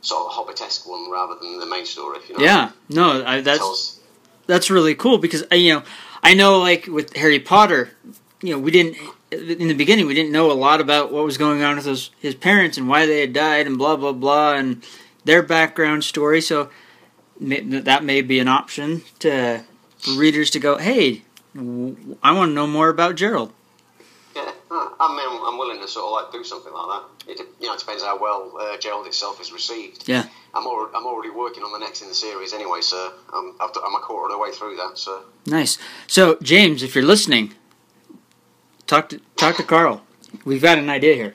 sort 0.02 0.26
of 0.28 0.32
hobbit-esque 0.34 0.88
one 0.88 1.12
rather 1.12 1.36
than 1.42 1.60
the 1.60 1.66
main 1.66 1.86
story. 1.86 2.18
If 2.20 2.30
you 2.30 2.38
know 2.38 2.44
Yeah. 2.44 2.72
No, 2.90 3.24
I, 3.26 3.42
that's 3.42 3.60
Tells- 3.60 4.00
that's 4.48 4.70
really 4.70 4.96
cool 4.96 5.18
because 5.18 5.44
uh, 5.52 5.56
you 5.56 5.74
know 5.76 5.84
I 6.24 6.34
know 6.34 6.60
like 6.60 6.88
with 6.88 7.16
Harry 7.16 7.40
Potter, 7.40 7.92
you 8.42 8.54
know 8.54 8.60
we 8.60 8.72
didn't 8.72 8.98
in 9.32 9.68
the 9.70 9.74
beginning 9.76 10.08
we 10.08 10.14
didn't 10.14 10.32
know 10.32 10.52
a 10.52 10.54
lot 10.54 10.82
about 10.82 11.12
what 11.14 11.24
was 11.24 11.38
going 11.38 11.62
on 11.64 11.76
with 11.78 11.86
his 11.86 12.10
his 12.20 12.36
parents 12.36 12.78
and 12.78 12.90
why 12.90 13.06
they 13.06 13.22
had 13.22 13.32
died 13.34 13.68
and 13.68 13.78
blah 13.78 13.96
blah 13.96 14.12
blah 14.12 14.54
and 14.56 14.84
their 15.24 15.42
background 15.44 16.04
story. 16.04 16.42
So 16.42 16.70
may, 17.40 17.60
that 17.62 18.04
may 18.04 18.22
be 18.22 18.40
an 18.40 18.48
option 18.48 19.04
to 19.20 19.64
for 20.00 20.12
readers 20.18 20.50
to 20.50 20.60
go, 20.60 20.78
hey, 20.80 21.22
I 21.56 22.32
want 22.32 22.50
to 22.50 22.54
know 22.54 22.68
more 22.68 22.90
about 22.90 23.16
Gerald. 23.16 23.52
Yeah, 24.36 24.52
I 24.72 25.16
mean, 25.16 25.42
I'm 25.46 25.58
willing 25.58 25.82
to 25.82 25.88
sort 25.88 26.06
of 26.06 26.12
like 26.12 26.32
do 26.32 26.44
something 26.46 26.72
like 26.72 26.88
that. 26.88 27.32
It, 27.32 27.40
you 27.60 27.68
know, 27.68 27.74
it 27.74 27.80
depends 27.80 28.04
how 28.04 28.18
well 28.20 28.54
uh, 28.60 28.78
Gerald 28.78 29.06
itself 29.08 29.42
is 29.42 29.52
received. 29.52 30.08
Yeah. 30.08 30.28
I'm 30.54 30.66
already, 30.66 30.96
I'm 30.96 31.06
already 31.06 31.30
working 31.30 31.64
on 31.64 31.74
the 31.74 31.80
next 31.80 32.02
in 32.02 32.08
the 32.08 32.14
series 32.14 32.54
anyway, 32.54 32.80
so 32.82 33.14
I'm, 33.34 33.54
I've, 33.60 33.72
I'm 33.86 33.96
a 33.96 34.00
quarter 34.00 34.34
of 34.34 34.38
the 34.38 34.42
way 34.42 34.52
through 34.52 34.78
that. 34.78 34.98
So 34.98 35.24
Nice. 35.46 35.78
So 36.08 36.38
James, 36.42 36.84
if 36.84 36.96
you're 36.96 37.06
listening, 37.06 37.54
talk 38.88 39.10
to 39.10 39.20
talk 39.36 39.58
to 39.58 39.64
Carl. 39.64 40.02
We've 40.46 40.62
got 40.62 40.78
an 40.78 40.90
idea 40.90 41.16
here. 41.16 41.34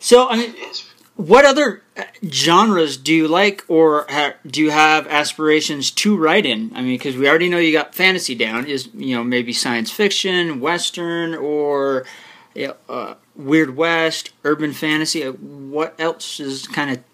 So 0.00 0.28
I 0.28 0.36
mean, 0.36 0.54
yes, 0.56 0.84
What 1.16 1.44
other 1.44 1.82
genres 2.24 2.96
do 2.96 3.14
you 3.14 3.28
like, 3.28 3.64
or 3.68 4.06
ha- 4.08 4.34
do 4.46 4.60
you 4.60 4.70
have 4.70 5.06
aspirations 5.06 5.90
to 5.92 6.16
write 6.16 6.46
in? 6.46 6.72
I 6.74 6.80
mean, 6.80 6.94
because 6.94 7.16
we 7.16 7.28
already 7.28 7.50
know 7.50 7.58
you 7.58 7.72
got 7.72 7.94
fantasy 7.94 8.34
down. 8.34 8.66
Is 8.66 8.88
you 8.94 9.14
know 9.14 9.22
maybe 9.22 9.52
science 9.52 9.90
fiction, 9.90 10.58
western, 10.60 11.34
or 11.34 12.06
you 12.54 12.68
know, 12.68 12.76
uh, 12.88 13.14
weird 13.36 13.76
west, 13.76 14.30
urban 14.44 14.72
fantasy. 14.72 15.24
Uh, 15.24 15.32
What 15.32 15.94
else 15.98 16.40
is 16.40 16.66
kind 16.66 16.90
of 16.90 17.04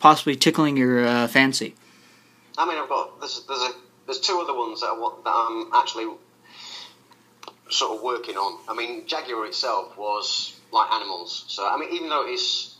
possibly 0.00 0.36
tickling 0.36 0.76
your 0.76 1.06
uh, 1.06 1.26
fancy? 1.26 1.74
I 2.58 2.68
mean, 2.68 2.78
I've 2.78 2.88
got 2.88 3.20
there's 3.20 3.42
there's 3.48 3.62
a 3.62 3.70
there's 4.06 4.20
two 4.20 4.38
other 4.38 4.54
ones 4.54 4.82
that, 4.82 4.88
I, 4.88 5.10
that 5.24 5.30
I'm 5.34 5.70
actually 5.74 6.08
sort 7.70 7.96
of 7.96 8.02
working 8.02 8.36
on. 8.36 8.60
I 8.68 8.74
mean, 8.74 9.06
Jaguar 9.06 9.46
itself 9.46 9.96
was 9.96 10.54
like 10.72 10.90
animals, 10.92 11.46
so 11.48 11.66
I 11.66 11.78
mean, 11.78 11.94
even 11.94 12.10
though 12.10 12.26
it's 12.26 12.75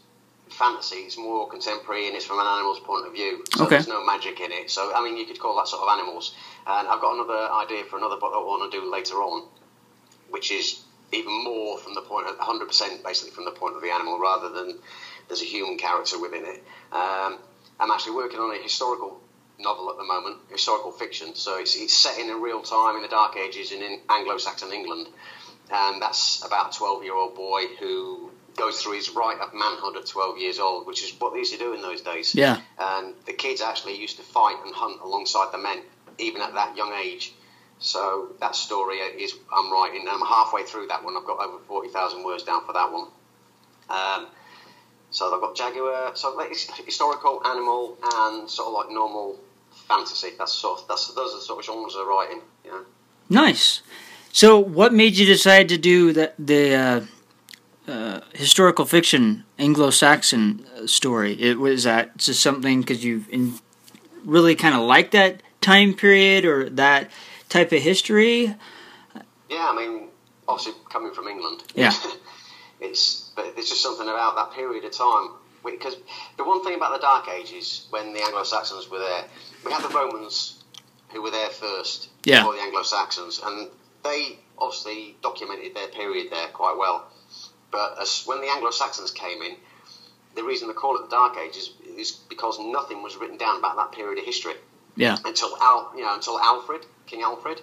fantasy, 0.50 0.96
it's 0.96 1.18
more 1.18 1.48
contemporary 1.48 2.06
and 2.06 2.16
it's 2.16 2.24
from 2.24 2.38
an 2.38 2.46
animal's 2.46 2.80
point 2.80 3.06
of 3.06 3.12
view. 3.12 3.44
So 3.56 3.64
Okay. 3.64 3.76
there's 3.76 3.88
no 3.88 4.04
magic 4.04 4.40
in 4.40 4.52
it. 4.52 4.70
So 4.70 4.92
I 4.94 5.02
mean, 5.02 5.16
you 5.16 5.26
could 5.26 5.38
call 5.38 5.56
that 5.56 5.68
sort 5.68 5.82
of 5.82 5.88
animals. 5.98 6.34
And 6.66 6.88
I've 6.88 7.00
got 7.00 7.14
another 7.14 7.50
idea 7.52 7.84
for 7.84 7.96
another 7.98 8.16
book 8.16 8.32
I 8.34 8.38
want 8.38 8.70
to 8.70 8.80
do 8.80 8.90
later 8.90 9.16
on, 9.16 9.48
which 10.30 10.50
is 10.50 10.82
even 11.12 11.32
more 11.44 11.78
from 11.78 11.94
the 11.94 12.00
point 12.02 12.26
of 12.26 12.36
100% 12.38 13.04
basically 13.04 13.30
from 13.30 13.44
the 13.44 13.52
point 13.52 13.76
of 13.76 13.82
the 13.82 13.90
animal 13.90 14.18
rather 14.18 14.48
than 14.48 14.78
there's 15.28 15.40
a 15.42 15.44
human 15.44 15.78
character 15.78 16.20
within 16.20 16.44
it. 16.44 16.62
Um, 16.92 17.38
I'm 17.78 17.90
actually 17.90 18.14
working 18.16 18.38
on 18.40 18.54
a 18.54 18.62
historical 18.62 19.20
novel 19.58 19.90
at 19.90 19.96
the 19.96 20.04
moment, 20.04 20.38
historical 20.50 20.92
fiction. 20.92 21.34
So 21.34 21.58
it's, 21.58 21.76
it's 21.76 21.94
set 21.94 22.18
in 22.18 22.30
a 22.30 22.36
real 22.36 22.60
time 22.62 22.96
in 22.96 23.02
the 23.02 23.08
Dark 23.08 23.36
Ages 23.36 23.72
in, 23.72 23.82
in 23.82 24.00
Anglo-Saxon 24.08 24.72
England, 24.72 25.08
and 25.70 26.00
that's 26.02 26.44
about 26.44 26.74
a 26.76 26.78
12-year-old 26.78 27.34
boy 27.34 27.62
who 27.80 28.25
goes 28.56 28.82
through 28.82 28.94
his 28.94 29.10
rite 29.10 29.40
of 29.40 29.52
manhood 29.54 29.96
at 29.96 30.06
12 30.06 30.38
years 30.38 30.58
old, 30.58 30.86
which 30.86 31.02
is 31.02 31.12
what 31.20 31.32
they 31.32 31.40
used 31.40 31.52
to 31.52 31.58
do 31.58 31.74
in 31.74 31.82
those 31.82 32.00
days. 32.00 32.34
Yeah. 32.34 32.60
And 32.78 33.14
the 33.26 33.32
kids 33.32 33.60
actually 33.60 34.00
used 34.00 34.16
to 34.16 34.22
fight 34.22 34.56
and 34.64 34.74
hunt 34.74 35.00
alongside 35.02 35.52
the 35.52 35.58
men, 35.58 35.82
even 36.18 36.42
at 36.42 36.54
that 36.54 36.76
young 36.76 36.92
age. 36.92 37.34
So 37.78 38.28
that 38.40 38.56
story 38.56 38.96
is 38.96 39.34
I'm 39.52 39.70
writing. 39.70 40.00
and 40.00 40.08
I'm 40.08 40.20
halfway 40.20 40.64
through 40.64 40.86
that 40.88 41.04
one. 41.04 41.16
I've 41.16 41.26
got 41.26 41.38
over 41.40 41.58
40,000 41.58 42.24
words 42.24 42.42
down 42.42 42.64
for 42.64 42.72
that 42.72 42.90
one. 42.90 43.08
Um, 43.88 44.26
so 45.10 45.32
I've 45.34 45.40
got 45.40 45.56
Jaguar, 45.56 46.16
so 46.16 46.34
like 46.34 46.50
it's 46.50 46.70
historical, 46.78 47.40
animal, 47.46 47.96
and 48.02 48.50
sort 48.50 48.68
of 48.68 48.74
like 48.74 48.90
normal 48.90 49.38
fantasy. 49.88 50.30
That's 50.38 50.52
sort 50.52 50.80
of, 50.80 50.88
that's 50.88 51.12
those 51.14 51.32
are 51.32 51.36
the 51.36 51.42
sort 51.42 51.58
of 51.60 51.64
genres 51.64 51.94
I'm 51.96 52.08
writing. 52.08 52.40
You 52.64 52.70
know. 52.72 52.84
Nice. 53.28 53.82
So, 54.32 54.58
what 54.58 54.92
made 54.92 55.16
you 55.16 55.24
decide 55.24 55.68
to 55.70 55.78
do 55.78 56.12
that 56.12 56.34
the 56.38 56.74
uh, 56.74 57.00
uh, 57.86 58.20
historical 58.34 58.84
fiction 58.84 59.44
Anglo-Saxon 59.58 60.66
uh, 60.76 60.86
story? 60.86 61.40
It 61.40 61.58
was 61.58 61.84
that 61.84 62.16
just 62.16 62.40
something 62.40 62.80
because 62.80 63.04
you've 63.04 63.28
really 64.24 64.54
kind 64.54 64.74
of 64.74 64.82
like 64.82 65.12
that 65.12 65.42
time 65.60 65.94
period 65.94 66.44
or 66.44 66.68
that 66.70 67.10
type 67.48 67.72
of 67.72 67.80
history. 67.82 68.54
Yeah, 69.48 69.68
I 69.70 69.74
mean, 69.76 70.08
obviously 70.48 70.74
coming 70.90 71.12
from 71.12 71.28
England. 71.28 71.62
Yeah. 71.74 71.92
it's 72.80 73.30
but 73.36 73.54
there's 73.54 73.68
just 73.68 73.82
something 73.82 74.08
about 74.08 74.36
that 74.36 74.52
period 74.52 74.84
of 74.84 74.92
time 74.92 75.30
because 75.64 75.96
the 76.36 76.44
one 76.44 76.62
thing 76.64 76.74
about 76.76 76.92
the 76.92 77.00
Dark 77.00 77.28
Ages 77.28 77.86
when 77.90 78.12
the 78.12 78.20
Anglo 78.22 78.44
Saxons 78.44 78.88
were 78.90 78.98
there, 78.98 79.24
we 79.64 79.72
had 79.72 79.82
the 79.82 79.94
Romans 79.94 80.62
who 81.10 81.22
were 81.22 81.30
there 81.30 81.50
first 81.50 82.08
Yeah. 82.24 82.40
before 82.40 82.54
the 82.54 82.60
Anglo 82.60 82.82
Saxons, 82.82 83.40
and 83.44 83.68
they 84.04 84.38
obviously 84.58 85.16
documented 85.22 85.74
their 85.74 85.88
period 85.88 86.30
there 86.30 86.48
quite 86.48 86.76
well. 86.78 87.06
But 87.76 88.00
as 88.00 88.22
when 88.24 88.40
the 88.40 88.48
Anglo 88.48 88.70
Saxons 88.70 89.10
came 89.10 89.42
in, 89.42 89.54
the 90.34 90.42
reason 90.42 90.66
they 90.66 90.72
call 90.72 90.96
it 90.96 91.02
the 91.02 91.14
Dark 91.14 91.36
Ages 91.36 91.68
is 91.94 92.10
because 92.10 92.58
nothing 92.58 93.02
was 93.02 93.16
written 93.16 93.36
down 93.36 93.58
about 93.58 93.76
that 93.76 93.92
period 93.92 94.18
of 94.18 94.24
history 94.24 94.54
Yeah. 94.94 95.18
until 95.26 95.54
Al, 95.60 95.92
you 95.94 96.02
know, 96.02 96.14
until 96.14 96.40
Alfred, 96.40 96.86
King 97.06 97.20
Alfred, 97.20 97.60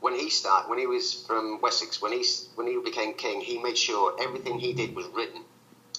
when 0.00 0.14
he 0.18 0.30
started, 0.30 0.70
when 0.70 0.78
he 0.78 0.86
was 0.86 1.12
from 1.26 1.60
Wessex, 1.60 2.00
when 2.00 2.12
he 2.12 2.24
when 2.54 2.66
he 2.66 2.78
became 2.80 3.12
king, 3.12 3.42
he 3.42 3.58
made 3.58 3.76
sure 3.76 4.16
everything 4.18 4.58
he 4.58 4.72
did 4.72 4.96
was 4.96 5.06
written. 5.08 5.42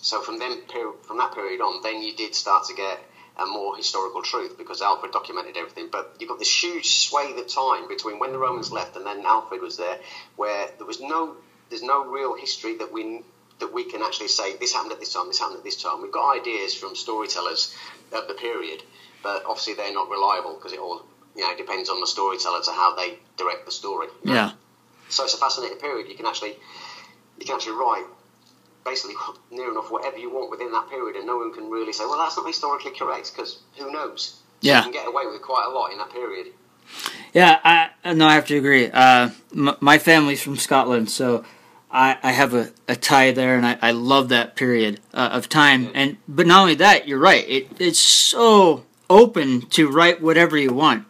So 0.02 0.22
from 0.22 0.40
then 0.40 0.64
from 1.04 1.20
that 1.20 1.36
period 1.36 1.62
on, 1.62 1.84
then 1.84 2.02
you 2.02 2.16
did 2.16 2.34
start 2.34 2.66
to 2.70 2.74
get 2.74 2.98
a 3.38 3.46
more 3.46 3.78
historical 3.78 4.24
truth 4.24 4.58
because 4.58 4.82
Alfred 4.82 5.12
documented 5.12 5.58
everything. 5.58 5.90
But 5.92 6.16
you've 6.18 6.30
got 6.30 6.40
this 6.40 6.64
huge 6.64 6.90
swathe 7.06 7.38
of 7.38 7.48
time 7.48 7.88
between 7.88 8.18
when 8.18 8.32
the 8.32 8.40
Romans 8.40 8.72
left 8.72 8.96
and 8.96 9.06
then 9.06 9.24
Alfred 9.24 9.62
was 9.62 9.78
there, 9.78 10.00
where 10.38 10.72
there 10.80 10.88
was 10.88 11.00
no 11.00 11.36
there's 11.72 11.82
no 11.82 12.06
real 12.06 12.36
history 12.36 12.78
that 12.78 12.92
we 12.94 13.22
that 13.60 13.74
we 13.74 13.84
can 13.84 14.02
actually 14.04 14.28
say 14.28 14.56
this 14.58 14.74
happened 14.74 14.92
at 14.94 15.00
this 15.00 15.14
time, 15.14 15.28
this 15.28 15.40
happened 15.40 15.58
at 15.60 15.64
this 15.64 15.82
time. 15.82 16.02
We've 16.04 16.12
got 16.12 16.36
ideas 16.40 16.76
from 16.76 16.96
storytellers 16.96 17.76
of 18.12 18.28
the 18.28 18.34
period, 18.36 18.84
but 19.24 19.44
obviously 19.48 19.74
they're 19.76 19.94
not 19.94 20.10
reliable 20.10 20.56
because 20.56 20.74
it 20.74 20.80
all 20.80 21.06
you 21.36 21.42
know 21.42 21.56
depends 21.58 21.90
on 21.90 22.00
the 22.00 22.08
storyteller 22.08 22.62
to 22.64 22.72
how 22.72 22.96
they 22.96 23.18
direct 23.38 23.66
the 23.66 23.72
story. 23.72 24.08
you 24.24 24.30
know. 24.30 24.36
Yeah. 24.36 24.52
So 25.10 25.24
it's 25.24 25.34
a 25.34 25.38
fascinating 25.38 25.80
period. 25.80 26.08
You 26.10 26.16
can 26.16 26.26
actually 26.28 26.56
you 27.40 27.46
can 27.46 27.56
actually 27.56 27.74
write 27.78 28.06
basically 28.86 29.16
near 29.52 29.72
enough 29.72 29.92
whatever 29.92 30.18
you 30.18 30.30
want 30.34 30.50
within 30.52 30.72
that 30.72 30.90
period, 30.90 31.16
and 31.16 31.26
no 31.26 31.38
one 31.38 31.54
can 31.54 31.70
really 31.70 31.94
say, 31.94 32.06
well, 32.06 32.18
that's 32.18 32.38
not 32.38 32.46
historically 32.48 32.92
correct 32.92 33.32
because 33.34 33.60
who 33.78 33.92
knows? 33.92 34.38
Yeah. 34.62 34.78
you 34.78 34.84
can 34.84 34.92
get 34.92 35.08
away 35.08 35.24
with 35.26 35.42
quite 35.42 35.66
a 35.68 35.72
lot 35.72 35.92
in 35.92 35.98
that 36.00 36.12
period. 36.12 36.48
Yeah, 37.34 37.60
I 37.64 37.90
I- 38.04 38.14
no, 38.14 38.28
I 38.28 38.34
have 38.34 38.46
to 38.48 38.58
agree. 38.58 38.90
Uh, 38.92 39.30
m- 39.56 39.78
my 39.80 39.98
family's 40.00 40.42
from 40.42 40.58
Scotland, 40.58 41.10
so 41.10 41.46
I, 41.92 42.18
I 42.24 42.32
have 42.32 42.54
a, 42.54 42.72
a 42.88 42.96
tie 42.96 43.32
there, 43.32 43.56
and 43.56 43.66
I, 43.66 43.78
I 43.82 43.92
love 43.92 44.30
that 44.30 44.56
period 44.56 45.00
uh, 45.14 45.30
of 45.34 45.50
time. 45.50 45.92
And 45.94 46.18
but 46.28 46.48
not 46.48 46.62
only 46.62 46.76
that, 46.76 47.08
you're 47.08 47.20
right. 47.20 47.48
It 47.48 47.68
it's 47.80 48.00
so 48.00 48.86
open 49.10 49.62
to 49.72 49.92
write 49.92 50.22
whatever 50.22 50.58
you 50.58 50.74
want. 50.74 51.06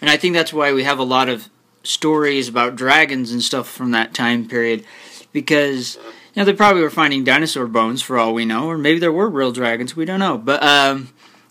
And 0.00 0.10
I 0.10 0.16
think 0.16 0.34
that's 0.34 0.52
why 0.52 0.72
we 0.72 0.84
have 0.84 0.98
a 0.98 1.04
lot 1.04 1.28
of 1.28 1.48
stories 1.82 2.48
about 2.48 2.76
dragons 2.76 3.32
and 3.32 3.42
stuff 3.42 3.68
from 3.68 3.92
that 3.92 4.12
time 4.12 4.46
period 4.46 4.84
because 5.32 5.96
you 5.96 6.02
know 6.36 6.44
they 6.44 6.52
probably 6.52 6.82
were 6.82 6.90
finding 6.90 7.24
dinosaur 7.24 7.66
bones 7.66 8.02
for 8.02 8.18
all 8.18 8.34
we 8.34 8.44
know 8.44 8.68
or 8.68 8.76
maybe 8.76 8.98
there 8.98 9.12
were 9.12 9.30
real 9.30 9.52
dragons 9.52 9.96
we 9.96 10.04
don't 10.04 10.20
know 10.20 10.36
but 10.36 10.62
um, 10.62 11.08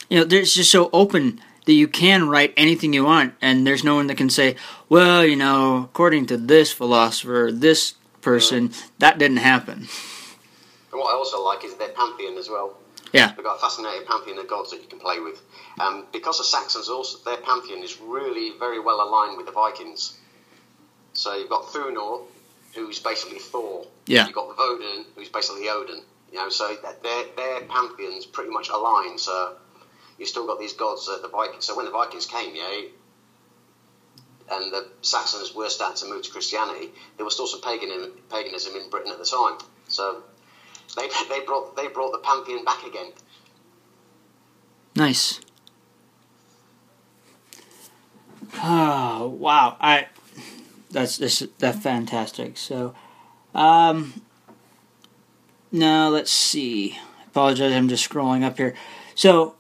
you 0.10 0.20
know 0.20 0.24
there's 0.24 0.54
just 0.54 0.70
so 0.70 0.90
open 0.94 1.42
that 1.66 1.74
you 1.74 1.88
can 1.88 2.30
write 2.30 2.54
anything 2.56 2.94
you 2.94 3.04
want 3.04 3.34
and 3.42 3.66
there's 3.66 3.84
no 3.84 3.96
one 3.96 4.08
that 4.08 4.18
can 4.18 4.30
say 4.30 4.56
well 4.90 5.26
you 5.26 5.36
know 5.36 5.84
according 5.86 6.26
to 6.26 6.38
this 6.38 6.72
philosopher 6.72 7.50
this 7.52 7.96
person 8.22 8.72
that 9.00 9.18
didn't 9.18 9.38
happen 9.38 9.88
And 10.92 11.00
what 11.00 11.14
I 11.14 11.18
also 11.18 11.44
like 11.44 11.64
is 11.64 11.76
their 11.76 11.90
pantheon 11.90 12.38
as 12.38 12.50
well. 12.50 12.78
Yeah. 13.14 13.34
They've 13.34 13.44
got 13.44 13.58
a 13.58 13.60
fascinating 13.60 14.06
pantheon 14.08 14.38
of 14.40 14.48
gods 14.48 14.72
that 14.72 14.82
you 14.82 14.88
can 14.88 15.00
play 15.00 15.20
with. 15.20 15.42
Um, 15.80 16.08
because 16.12 16.38
the 16.40 16.44
Saxons 16.44 16.90
also, 16.90 17.20
their 17.24 17.38
pantheon 17.38 17.84
is 17.84 18.00
really 18.02 18.58
very 18.58 18.80
well 18.80 19.02
aligned 19.08 19.38
with 19.38 19.46
the 19.46 19.52
Vikings. 19.52 20.18
So 21.14 21.36
you've 21.36 21.50
got 21.50 21.66
Thunor, 21.68 22.24
who's 22.76 23.00
basically 23.00 23.40
Thor. 23.40 23.86
Yeah. 24.06 24.26
You've 24.26 24.36
got 24.36 24.58
Woden, 24.58 25.06
who's 25.16 25.30
basically 25.30 25.70
Odin. 25.70 26.02
You 26.32 26.40
know, 26.40 26.50
so 26.50 26.76
their 27.04 27.24
their 27.36 27.62
pantheons 27.62 28.26
pretty 28.26 28.50
much 28.52 28.70
align. 28.70 29.18
So 29.18 29.56
you've 30.18 30.28
still 30.28 30.46
got 30.46 30.60
these 30.60 30.74
gods 30.74 31.08
that 31.08 31.22
the 31.22 31.30
Vikings. 31.30 31.66
So 31.66 31.76
when 31.76 31.86
the 31.86 31.92
Vikings 31.92 32.26
came, 32.26 32.54
yeah, 32.56 32.82
and 34.50 34.72
the 34.72 34.88
Saxons 35.02 35.54
were 35.54 35.70
starting 35.70 36.08
to 36.08 36.14
move 36.14 36.24
to 36.24 36.32
Christianity, 36.32 36.92
there 37.18 37.26
was 37.26 37.34
still 37.34 37.48
some 37.48 37.62
paganism, 37.62 38.76
in 38.76 38.90
Britain 38.90 39.12
at 39.12 39.18
the 39.18 39.26
time. 39.26 39.58
So 39.88 40.24
they, 40.96 41.08
they 41.30 41.42
brought 41.46 41.76
they 41.76 41.88
brought 41.88 42.12
the 42.12 42.20
pantheon 42.20 42.64
back 42.64 42.84
again. 42.86 43.12
Nice. 44.96 45.40
Oh 48.64 49.28
wow! 49.40 49.78
I 49.80 50.08
that's 50.92 51.18
that's 51.18 51.80
fantastic. 51.80 52.58
So, 52.58 52.96
um, 53.54 54.22
now 55.72 56.10
let's 56.10 56.32
see. 56.32 56.98
Apologize, 57.28 57.74
I'm 57.74 57.90
just 57.90 58.10
scrolling 58.10 58.44
up 58.44 58.58
here. 58.58 58.74
So, 59.14 59.56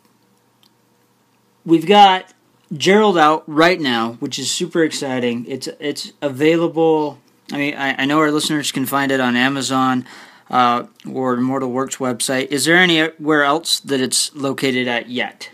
we've 1.65 1.86
got 1.86 2.34
Gerald 2.76 3.18
out 3.18 3.44
right 3.48 3.80
now, 3.80 4.14
which 4.14 4.38
is 4.38 4.52
super 4.52 4.84
exciting. 4.84 5.46
It's 5.48 5.68
it's 5.80 6.12
available. 6.22 7.20
I 7.52 7.58
mean, 7.58 7.76
I, 7.76 8.02
I 8.02 8.06
know 8.06 8.20
our 8.20 8.32
listeners 8.32 8.72
can 8.72 8.86
find 8.86 9.12
it 9.12 9.22
on 9.22 9.38
Amazon 9.38 10.06
uh, 10.50 10.88
or 11.10 11.36
Immortal 11.36 11.72
Works 11.72 11.98
website. 11.98 12.48
Is 12.48 12.66
there 12.66 12.76
anywhere 12.76 13.44
else 13.44 13.80
that 13.82 14.02
it's 14.02 14.36
located 14.36 14.88
at 14.88 15.10
yet? 15.10 15.50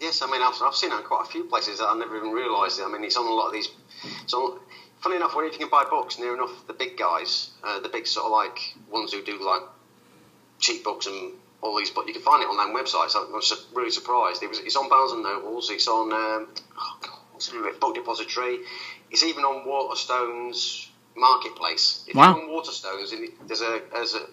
Yes, 0.00 0.22
I 0.22 0.30
mean 0.30 0.42
I've, 0.42 0.54
I've 0.62 0.74
seen 0.74 0.92
it 0.92 0.96
in 0.96 1.02
quite 1.02 1.24
a 1.26 1.30
few 1.30 1.44
places 1.44 1.78
that 1.78 1.86
I 1.86 1.98
never 1.98 2.16
even 2.16 2.30
realised 2.30 2.78
it. 2.78 2.84
I 2.84 2.88
mean 2.88 3.02
it's 3.02 3.16
on 3.16 3.26
a 3.26 3.30
lot 3.30 3.48
of 3.48 3.52
these. 3.52 3.68
So 4.26 4.60
funny 5.00 5.16
enough, 5.16 5.34
whenever 5.34 5.52
you 5.52 5.58
can 5.58 5.68
buy 5.70 5.84
books 5.88 6.18
near 6.18 6.34
enough 6.34 6.66
the 6.66 6.74
big 6.74 6.96
guys, 6.96 7.50
uh, 7.64 7.80
the 7.80 7.88
big 7.88 8.06
sort 8.06 8.26
of 8.26 8.32
like 8.32 8.74
ones 8.90 9.12
who 9.12 9.22
do 9.22 9.44
like 9.44 9.62
cheap 10.60 10.84
books 10.84 11.06
and 11.06 11.32
all 11.66 11.76
these, 11.76 11.90
but 11.90 12.06
you 12.06 12.12
can 12.12 12.22
find 12.22 12.42
it 12.42 12.46
on 12.46 12.56
their 12.56 12.74
websites. 12.74 13.14
I 13.16 13.20
was 13.30 13.52
really 13.74 13.90
surprised. 13.90 14.42
It 14.42 14.48
was 14.48 14.58
it's 14.60 14.76
on 14.76 14.88
Barnes 14.88 15.12
and 15.12 15.22
Nobles. 15.22 15.70
It's 15.70 15.88
on 15.88 16.12
um, 16.12 16.48
oh 16.78 16.96
God, 17.02 17.18
what's 17.32 17.48
the 17.48 17.54
name 17.54 17.62
of 17.64 17.68
it? 17.74 17.80
Book 17.80 17.94
Depository. 17.94 18.58
It's 19.10 19.22
even 19.22 19.44
on 19.44 19.66
Waterstones 19.66 20.88
Marketplace. 21.16 22.04
If 22.08 22.14
Wow. 22.16 22.36
you're 22.36 22.44
on 22.44 22.50
Waterstones, 22.50 23.10
there's 23.46 23.60
a 23.62 23.80
there's 23.92 24.14
a 24.14 24.26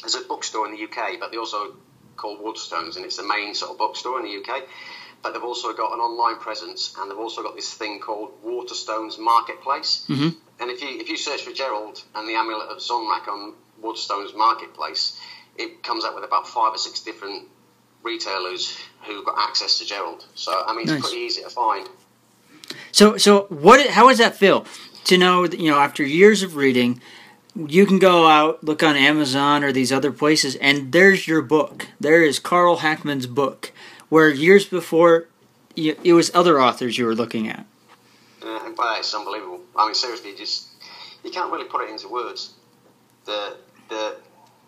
there's 0.00 0.14
a 0.14 0.20
bookstore 0.22 0.66
in 0.66 0.72
the 0.74 0.82
UK, 0.84 1.18
but 1.20 1.30
they 1.30 1.36
also 1.36 1.74
called 2.16 2.40
Waterstones, 2.40 2.96
and 2.96 3.04
it's 3.04 3.16
the 3.16 3.22
main 3.26 3.54
sort 3.54 3.72
of 3.72 3.78
bookstore 3.78 4.18
in 4.20 4.24
the 4.26 4.36
UK. 4.42 4.62
But 5.22 5.32
they've 5.34 5.44
also 5.44 5.74
got 5.74 5.92
an 5.92 6.00
online 6.00 6.36
presence, 6.40 6.94
and 6.98 7.10
they've 7.10 7.18
also 7.18 7.42
got 7.42 7.54
this 7.54 7.72
thing 7.74 8.00
called 8.00 8.30
Waterstones 8.42 9.18
Marketplace. 9.18 10.04
Mhm. 10.08 10.34
And 10.60 10.70
if 10.70 10.80
you 10.82 10.88
if 10.88 11.08
you 11.08 11.16
search 11.16 11.42
for 11.42 11.52
Gerald 11.52 12.02
and 12.14 12.26
the 12.28 12.34
Amulet 12.34 12.68
of 12.68 12.78
Zonrak 12.78 13.28
on 13.28 13.54
Waterstones 13.82 14.34
Marketplace, 14.34 15.18
it 15.60 15.82
comes 15.82 16.04
up 16.04 16.14
with 16.14 16.24
about 16.24 16.48
five 16.48 16.72
or 16.74 16.78
six 16.78 17.00
different 17.00 17.48
retailers 18.02 18.78
who've 19.02 19.24
got 19.24 19.36
access 19.38 19.78
to 19.78 19.84
Gerald. 19.86 20.24
So 20.34 20.52
I 20.66 20.72
mean, 20.72 20.82
it's 20.82 20.92
Nice. 20.92 21.02
pretty 21.02 21.16
easy 21.24 21.42
to 21.42 21.50
find. 21.50 21.88
So, 22.92 23.16
so 23.16 23.42
what? 23.48 23.86
How 23.90 24.08
does 24.08 24.18
that 24.18 24.36
feel 24.36 24.64
to 25.04 25.18
know 25.18 25.46
that 25.46 25.58
you 25.60 25.70
know 25.70 25.78
after 25.78 26.02
years 26.04 26.42
of 26.42 26.56
reading, 26.56 27.00
you 27.54 27.86
can 27.86 27.98
go 27.98 28.26
out 28.26 28.62
look 28.64 28.82
on 28.82 28.96
Amazon 28.96 29.64
or 29.64 29.72
these 29.72 29.92
other 29.92 30.12
places, 30.12 30.56
and 30.56 30.92
there's 30.92 31.26
your 31.28 31.42
book. 31.42 31.88
There 32.00 32.22
is 32.22 32.38
Carl 32.38 32.76
Hackman's 32.76 33.26
book, 33.26 33.72
where 34.08 34.28
years 34.28 34.66
before, 34.66 35.28
you, 35.74 35.96
it 36.04 36.12
was 36.14 36.30
other 36.34 36.60
authors 36.60 36.96
you 36.98 37.06
were 37.06 37.14
looking 37.14 37.48
at. 37.48 37.66
Uh, 38.42 38.70
well, 38.76 38.96
it's 38.98 39.12
unbelievable. 39.14 39.60
I 39.76 39.86
mean, 39.86 39.94
seriously, 39.94 40.34
just 40.36 40.68
you 41.24 41.30
can't 41.30 41.52
really 41.52 41.68
put 41.68 41.82
it 41.82 41.90
into 41.90 42.08
words. 42.08 42.54
The 43.24 43.56
the 43.88 44.16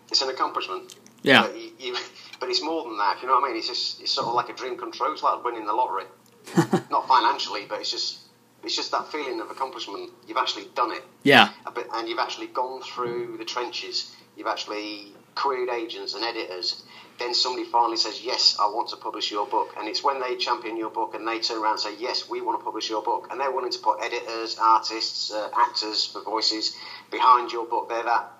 it's 0.09 0.21
an 0.21 0.29
accomplishment. 0.29 0.95
Yeah. 1.21 1.43
But, 1.43 1.57
you, 1.57 1.71
you, 1.79 1.97
but 2.39 2.49
it's 2.49 2.61
more 2.61 2.83
than 2.83 2.97
that. 2.97 3.21
You 3.21 3.27
know 3.27 3.35
what 3.35 3.45
I 3.45 3.47
mean? 3.49 3.57
It's 3.57 3.67
just 3.67 4.01
it's 4.01 4.11
sort 4.11 4.27
of 4.27 4.33
like 4.33 4.49
a 4.49 4.53
dream 4.53 4.77
come 4.77 4.91
true. 4.91 5.11
It's 5.13 5.23
like 5.23 5.43
winning 5.43 5.65
the 5.65 5.73
lottery. 5.73 6.05
Not 6.91 7.07
financially, 7.07 7.65
but 7.67 7.79
it's 7.79 7.91
just 7.91 8.19
it's 8.63 8.75
just 8.75 8.91
that 8.91 9.11
feeling 9.11 9.39
of 9.41 9.49
accomplishment. 9.49 10.11
You've 10.27 10.37
actually 10.37 10.65
done 10.75 10.91
it. 10.91 11.03
Yeah. 11.23 11.49
A 11.65 11.71
bit- 11.71 11.87
and 11.93 12.07
you've 12.07 12.19
actually 12.19 12.47
gone 12.47 12.81
through 12.81 13.37
the 13.37 13.45
trenches. 13.45 14.13
You've 14.35 14.47
actually 14.47 15.13
queried 15.35 15.69
agents 15.69 16.13
and 16.15 16.23
editors. 16.23 16.83
Then 17.19 17.33
somebody 17.33 17.65
finally 17.69 17.97
says, 17.97 18.21
"Yes, 18.23 18.57
I 18.59 18.65
want 18.65 18.89
to 18.89 18.97
publish 18.97 19.31
your 19.31 19.45
book," 19.45 19.75
and 19.77 19.87
it's 19.87 20.03
when 20.03 20.19
they 20.19 20.35
champion 20.35 20.75
your 20.77 20.89
book 20.89 21.13
and 21.13 21.27
they 21.27 21.39
turn 21.39 21.57
around 21.61 21.73
and 21.73 21.79
say, 21.81 21.95
"Yes, 21.97 22.27
we 22.27 22.41
want 22.41 22.59
to 22.59 22.63
publish 22.63 22.89
your 22.89 23.03
book," 23.03 23.27
and 23.29 23.39
they're 23.39 23.51
willing 23.51 23.71
to 23.71 23.79
put 23.79 24.01
editors, 24.01 24.57
artists, 24.59 25.31
uh, 25.31 25.49
actors 25.55 26.05
for 26.07 26.21
voices 26.21 26.75
behind 27.11 27.51
your 27.51 27.65
book. 27.65 27.87
They're 27.87 28.03
that, 28.03 28.31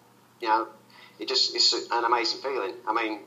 you 0.41 0.47
know, 0.47 0.67
it 1.19 1.27
just 1.27 1.55
it's 1.55 1.73
an 1.91 2.03
amazing 2.03 2.41
feeling. 2.41 2.73
I 2.87 2.93
mean, 2.93 3.19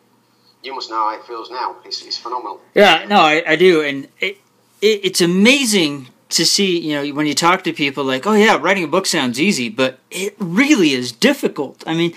you 0.62 0.74
must 0.74 0.90
know 0.90 0.96
how 0.96 1.14
it 1.18 1.24
feels 1.24 1.50
now. 1.50 1.76
It's, 1.84 2.04
it's 2.04 2.18
phenomenal. 2.18 2.60
Yeah, 2.74 3.06
no, 3.08 3.20
I, 3.20 3.42
I 3.46 3.56
do, 3.56 3.82
and 3.82 4.08
it, 4.20 4.38
it 4.80 5.00
it's 5.04 5.20
amazing 5.20 6.08
to 6.30 6.44
see. 6.44 6.78
You 6.78 6.94
know, 6.96 7.14
when 7.14 7.26
you 7.26 7.34
talk 7.34 7.64
to 7.64 7.72
people, 7.72 8.04
like, 8.04 8.26
oh 8.26 8.34
yeah, 8.34 8.56
writing 8.56 8.84
a 8.84 8.88
book 8.88 9.06
sounds 9.06 9.40
easy, 9.40 9.68
but 9.68 9.98
it 10.10 10.34
really 10.38 10.92
is 10.92 11.12
difficult. 11.12 11.84
I 11.86 11.94
mean, 11.94 12.14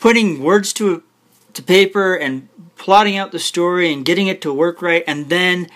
putting 0.00 0.42
words 0.42 0.72
to 0.74 1.02
to 1.54 1.62
paper 1.62 2.14
and 2.14 2.48
plotting 2.76 3.16
out 3.16 3.32
the 3.32 3.38
story 3.38 3.92
and 3.92 4.04
getting 4.04 4.28
it 4.28 4.40
to 4.42 4.52
work 4.52 4.82
right, 4.82 5.04
and 5.06 5.28
then. 5.28 5.68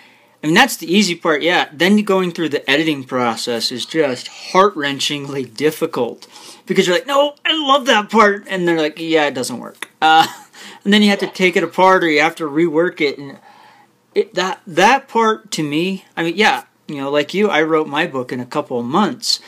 I 0.43 0.47
mean 0.47 0.55
that's 0.55 0.75
the 0.75 0.93
easy 0.93 1.15
part, 1.15 1.41
yeah. 1.41 1.69
Then 1.71 1.97
going 2.03 2.31
through 2.31 2.49
the 2.49 2.69
editing 2.69 3.05
process 3.05 3.71
is 3.71 3.85
just 3.85 4.27
heart 4.27 4.75
wrenchingly 4.75 5.55
difficult 5.55 6.27
because 6.65 6.85
you're 6.85 6.97
like, 6.97 7.07
no, 7.07 7.35
I 7.45 7.53
love 7.53 7.85
that 7.85 8.09
part, 8.09 8.45
and 8.49 8.67
they're 8.67 8.77
like, 8.77 8.99
yeah, 8.99 9.25
it 9.27 9.33
doesn't 9.33 9.59
work. 9.59 9.89
Uh, 10.01 10.27
and 10.83 10.93
then 10.93 11.01
you 11.01 11.09
have 11.09 11.19
to 11.19 11.27
take 11.27 11.55
it 11.55 11.63
apart 11.63 12.03
or 12.03 12.09
you 12.09 12.21
have 12.21 12.35
to 12.35 12.43
rework 12.43 12.99
it, 12.99 13.17
and 13.17 13.39
it, 14.13 14.33
that 14.35 14.61
that 14.67 15.07
part 15.07 15.49
to 15.51 15.63
me, 15.63 16.05
I 16.17 16.23
mean, 16.23 16.35
yeah, 16.35 16.63
you 16.87 16.97
know, 16.97 17.09
like 17.09 17.33
you, 17.33 17.49
I 17.49 17.61
wrote 17.63 17.87
my 17.87 18.05
book 18.05 18.31
in 18.33 18.39
a 18.41 18.45
couple 18.45 18.77
of 18.79 18.85
months, 18.85 19.39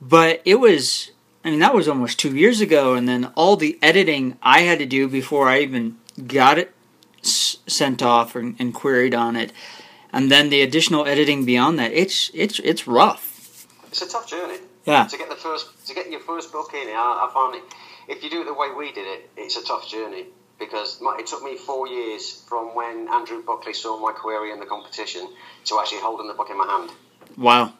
but 0.00 0.40
it 0.46 0.56
was, 0.56 1.10
I 1.44 1.50
mean, 1.50 1.60
that 1.60 1.74
was 1.74 1.86
almost 1.86 2.18
two 2.18 2.34
years 2.34 2.62
ago, 2.62 2.94
and 2.94 3.06
then 3.06 3.26
all 3.34 3.56
the 3.56 3.78
editing 3.82 4.38
I 4.42 4.62
had 4.62 4.78
to 4.78 4.86
do 4.86 5.06
before 5.06 5.48
I 5.48 5.60
even 5.60 5.98
got 6.26 6.58
it 6.58 6.72
s- 7.22 7.58
sent 7.66 8.02
off 8.02 8.34
and, 8.34 8.56
and 8.58 8.72
queried 8.72 9.14
on 9.14 9.36
it, 9.36 9.52
and 10.12 10.30
then 10.30 10.50
the 10.50 10.62
additional 10.62 11.06
editing 11.06 11.44
beyond 11.44 11.78
that, 11.78 11.92
it's 11.92 12.30
it's 12.34 12.58
it's 12.60 12.86
rough. 12.86 13.66
It's 13.88 14.02
a 14.02 14.08
tough 14.08 14.28
journey. 14.28 14.58
Yeah. 14.86 15.06
To 15.06 15.18
get 15.18 15.28
the 15.28 15.36
first, 15.36 15.86
to 15.88 15.94
get 15.94 16.10
your 16.10 16.20
first 16.20 16.52
book 16.52 16.72
in, 16.74 16.88
I, 16.88 17.28
I 17.28 17.30
find 17.32 17.56
it. 17.56 17.62
If 18.08 18.24
you 18.24 18.30
do 18.30 18.42
it 18.42 18.46
the 18.46 18.54
way 18.54 18.68
we 18.76 18.92
did 18.92 19.06
it, 19.06 19.30
it's 19.36 19.56
a 19.56 19.64
tough 19.64 19.88
journey 19.88 20.26
because 20.58 21.00
my, 21.00 21.16
it 21.18 21.26
took 21.26 21.42
me 21.42 21.56
four 21.56 21.86
years 21.86 22.42
from 22.48 22.74
when 22.74 23.08
Andrew 23.08 23.42
Buckley 23.42 23.72
saw 23.72 23.98
my 24.00 24.12
query 24.12 24.52
in 24.52 24.60
the 24.60 24.66
competition 24.66 25.28
to 25.66 25.78
actually 25.78 26.00
holding 26.00 26.28
the 26.28 26.34
book 26.34 26.50
in 26.50 26.58
my 26.58 26.66
hand. 26.66 26.90
Wow. 27.36 27.72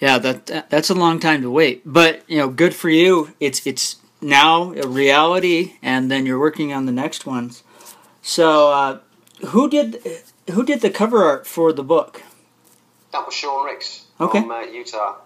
Yeah, 0.00 0.18
that 0.18 0.68
that's 0.68 0.90
a 0.90 0.94
long 0.94 1.20
time 1.20 1.42
to 1.42 1.50
wait, 1.50 1.82
but 1.86 2.22
you 2.28 2.36
know, 2.36 2.48
good 2.48 2.74
for 2.74 2.90
you. 2.90 3.32
It's 3.40 3.66
it's 3.66 3.96
now 4.20 4.72
a 4.74 4.86
reality, 4.86 5.74
and 5.80 6.10
then 6.10 6.26
you're 6.26 6.38
working 6.38 6.72
on 6.72 6.84
the 6.84 6.92
next 6.92 7.24
ones. 7.24 7.62
So, 8.20 8.70
uh, 8.72 8.98
who 9.46 9.70
did 9.70 10.02
who 10.52 10.64
did 10.64 10.80
the 10.80 10.90
cover 10.90 11.24
art 11.24 11.46
for 11.46 11.72
the 11.72 11.82
book? 11.82 12.22
That 13.12 13.24
was 13.26 13.34
Sean 13.34 13.64
Ricks 13.66 14.04
Okay. 14.20 14.40
from 14.40 14.50
uh, 14.50 14.60
Utah, 14.62 15.16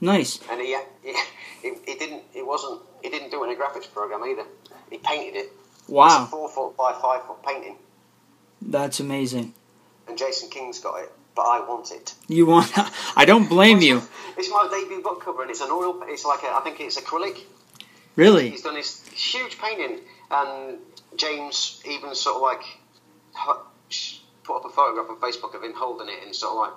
Nice. 0.00 0.38
and 0.50 0.60
he, 0.60 0.76
he, 1.02 1.14
he, 1.62 1.72
he 1.86 1.94
didn't, 1.98 2.22
it 2.34 2.46
wasn't, 2.46 2.80
he 3.02 3.10
didn't 3.10 3.30
do 3.30 3.42
it 3.44 3.48
in 3.50 3.56
a 3.56 3.58
graphics 3.60 3.90
program 3.92 4.22
either. 4.24 4.44
He 4.90 4.98
painted 4.98 5.36
it. 5.36 5.52
Wow. 5.88 6.06
It's 6.22 6.28
a 6.28 6.30
four 6.30 6.48
foot 6.48 6.76
by 6.76 6.92
five 7.00 7.22
foot 7.26 7.42
painting, 7.44 7.76
that's 8.62 9.00
amazing. 9.00 9.54
and 10.08 10.16
Jason 10.18 10.48
King's 10.50 10.78
got 10.80 11.00
it, 11.02 11.10
but 11.34 11.42
I 11.42 11.60
want 11.60 11.90
it. 11.92 12.14
You 12.28 12.46
want? 12.46 12.70
I 13.16 13.24
don't 13.24 13.48
blame 13.48 13.80
you. 13.80 14.02
It's 14.38 14.48
my 14.48 14.68
debut 14.70 15.02
book 15.02 15.22
cover, 15.22 15.42
and 15.42 15.50
it's 15.50 15.60
an 15.60 15.68
oil. 15.70 16.00
It's 16.06 16.24
like 16.24 16.42
a, 16.44 16.46
I 16.46 16.60
think 16.60 16.80
it's 16.80 16.98
acrylic. 16.98 17.40
Really? 18.16 18.48
He's 18.48 18.62
done 18.62 18.74
this 18.74 19.06
huge 19.08 19.58
painting, 19.58 19.98
and 20.30 20.78
James 21.16 21.82
even 21.86 22.14
sort 22.14 22.36
of 22.36 22.42
like 22.42 22.62
put 24.50 24.64
up 24.64 24.64
a 24.64 24.74
photograph 24.74 25.08
on 25.10 25.16
Facebook 25.20 25.54
of 25.54 25.62
him 25.62 25.72
holding 25.74 26.08
it 26.08 26.24
and 26.24 26.34
sort 26.34 26.52
of 26.52 26.58
like, 26.58 26.72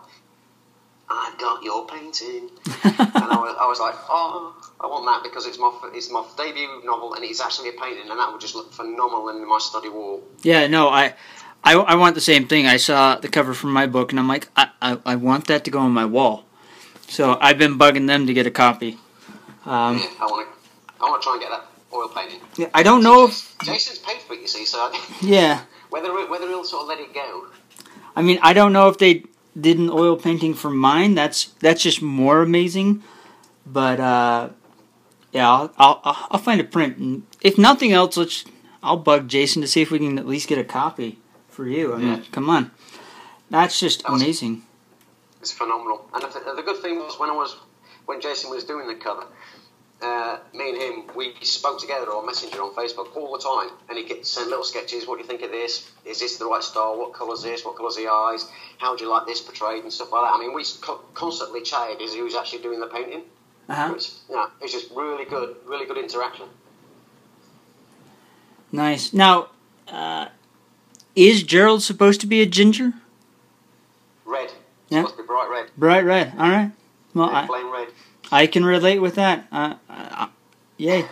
I've 1.09 1.37
got 1.37 1.63
your 1.63 1.85
painting. 1.87 2.49
and 2.83 2.95
I 2.99 3.37
was, 3.37 3.55
I 3.59 3.67
was 3.67 3.79
like, 3.79 3.95
oh, 4.09 4.55
I 4.79 4.87
want 4.87 5.05
that 5.05 5.21
because 5.23 5.45
it's 5.45 5.59
my 5.59 5.71
it's 5.93 6.09
my 6.11 6.25
debut 6.37 6.81
novel 6.85 7.13
and 7.13 7.23
it's 7.23 7.41
actually 7.41 7.69
a 7.69 7.73
painting 7.73 8.09
and 8.09 8.19
that 8.19 8.31
would 8.31 8.41
just 8.41 8.55
look 8.55 8.71
phenomenal 8.71 9.29
in 9.29 9.47
my 9.47 9.59
study 9.59 9.89
wall. 9.89 10.23
Yeah, 10.43 10.67
no, 10.67 10.89
I, 10.89 11.13
I, 11.63 11.73
I 11.75 11.95
want 11.95 12.15
the 12.15 12.21
same 12.21 12.47
thing. 12.47 12.67
I 12.67 12.77
saw 12.77 13.15
the 13.15 13.27
cover 13.27 13.53
from 13.53 13.71
my 13.71 13.85
book 13.87 14.11
and 14.11 14.19
I'm 14.19 14.27
like, 14.27 14.47
I, 14.55 14.69
I, 14.81 14.97
I 15.05 15.15
want 15.15 15.47
that 15.47 15.65
to 15.65 15.71
go 15.71 15.79
on 15.79 15.91
my 15.91 16.05
wall. 16.05 16.45
So 17.07 17.37
I've 17.41 17.57
been 17.57 17.77
bugging 17.77 18.07
them 18.07 18.25
to 18.27 18.33
get 18.33 18.47
a 18.47 18.51
copy. 18.51 18.97
Um, 19.65 19.97
Yeah, 19.97 20.05
I 20.19 20.25
want 20.25 20.47
to 20.47 21.03
I 21.03 21.09
want 21.09 21.21
to 21.21 21.25
try 21.25 21.33
and 21.33 21.41
get 21.41 21.49
that 21.51 21.65
oil 21.93 22.07
painting. 22.09 22.39
yeah, 22.57 22.69
I 22.73 22.81
don't 22.83 23.03
know 23.03 23.25
if, 23.27 23.57
Jason's 23.63 23.99
paid 23.99 24.21
for 24.21 24.33
it, 24.33 24.41
you 24.41 24.47
see, 24.47 24.65
so 24.65 24.91
yeah, 25.21 25.61
whether 25.89 26.11
whether 26.27 26.47
he'll 26.47 26.63
sort 26.63 26.83
of 26.83 26.87
let 26.87 26.99
it 26.99 27.13
go. 27.13 27.45
I 28.15 28.21
mean, 28.21 28.39
I 28.41 28.53
don't 28.53 28.73
know 28.73 28.87
if 28.89 28.97
they 28.97 29.23
did 29.59 29.77
an 29.79 29.89
oil 29.89 30.15
painting 30.17 30.53
for 30.53 30.69
mine. 30.69 31.15
That's 31.15 31.45
that's 31.59 31.81
just 31.81 32.01
more 32.01 32.41
amazing. 32.41 33.03
But 33.65 33.99
uh, 33.99 34.49
yeah, 35.31 35.49
I'll, 35.49 35.73
I'll 35.77 36.01
I'll 36.31 36.39
find 36.39 36.59
a 36.61 36.63
print, 36.65 36.97
and 36.97 37.23
if 37.41 37.57
nothing 37.57 37.91
else, 37.91 38.17
let's 38.17 38.45
I'll 38.81 38.97
bug 38.97 39.27
Jason 39.29 39.61
to 39.61 39.67
see 39.67 39.81
if 39.81 39.91
we 39.91 39.99
can 39.99 40.19
at 40.19 40.27
least 40.27 40.47
get 40.49 40.57
a 40.57 40.63
copy 40.63 41.19
for 41.49 41.67
you. 41.67 41.93
I 41.93 41.97
mean, 41.97 42.07
Yeah. 42.07 42.21
come 42.31 42.49
on, 42.49 42.71
that's 43.49 43.79
just 43.79 44.07
was- 44.09 44.21
amazing. 44.21 44.63
It's 45.41 45.51
phenomenal. 45.51 46.07
And 46.13 46.23
the, 46.23 46.53
the 46.55 46.61
good 46.61 46.77
thing 46.81 46.99
was 46.99 47.19
when 47.19 47.29
I 47.29 47.33
was 47.33 47.57
when 48.05 48.21
Jason 48.21 48.49
was 48.49 48.63
doing 48.63 48.87
the 48.87 48.95
cover, 48.95 49.25
uh, 50.03 50.39
me 50.53 50.69
and 50.69 50.77
him 50.81 51.15
we 51.15 51.33
spoke 51.41 51.79
together 51.79 52.07
on 52.07 52.25
Messenger 52.25 52.61
on 52.61 52.73
Facebook 52.75 53.15
all 53.15 53.31
the 53.31 53.43
time, 53.43 53.69
and 53.89 53.97
he 53.97 54.03
get 54.03 54.25
sent 54.25 54.49
little 54.49 54.63
sketches. 54.65 55.07
What 55.07 55.15
do 55.15 55.21
you 55.21 55.27
think 55.27 55.41
of 55.41 55.51
this? 55.51 55.89
Is 56.05 56.19
this 56.19 56.37
the 56.37 56.45
right 56.45 56.63
style? 56.63 56.97
What 56.97 57.13
colour's 57.13 57.43
this? 57.43 57.63
What 57.63 57.77
colour's 57.77 57.95
the 57.95 58.07
eyes? 58.07 58.47
How 58.77 58.95
do 58.95 59.03
you 59.03 59.09
like 59.09 59.25
this 59.25 59.41
portrayed 59.41 59.83
and 59.83 59.93
stuff 59.93 60.11
like 60.11 60.23
that? 60.23 60.35
I 60.35 60.39
mean, 60.39 60.53
we 60.53 60.65
constantly 61.13 61.61
chatted 61.61 62.01
as 62.01 62.13
he 62.13 62.21
was 62.21 62.35
actually 62.35 62.61
doing 62.61 62.79
the 62.79 62.87
painting. 62.87 63.21
Uh-huh. 63.69 63.93
It's, 63.95 64.21
yeah, 64.29 64.47
it's 64.61 64.73
just 64.73 64.91
really 64.91 65.25
good, 65.25 65.55
really 65.65 65.85
good 65.85 65.97
interaction. 65.97 66.47
Nice. 68.71 69.13
Now, 69.13 69.49
uh, 69.87 70.27
is 71.15 71.43
Gerald 71.43 71.83
supposed 71.83 72.19
to 72.21 72.27
be 72.27 72.41
a 72.41 72.45
ginger? 72.45 72.93
Red. 74.25 74.51
Yeah. 74.89 75.01
Supposed 75.01 75.17
to 75.17 75.23
be 75.23 75.27
bright 75.27 75.49
red. 75.49 75.69
Bright 75.77 76.03
red. 76.03 76.33
All 76.37 76.49
right. 76.49 76.71
Well, 77.13 77.29
Yeah, 77.29 77.41
I, 77.41 77.47
flame 77.47 77.71
red. 77.71 77.87
I 78.33 78.47
can 78.47 78.65
relate 78.65 78.97
with 78.97 79.13
that. 79.15 79.47
Uh, 79.51 79.75
uh, 79.87 80.27
yay. 80.77 81.05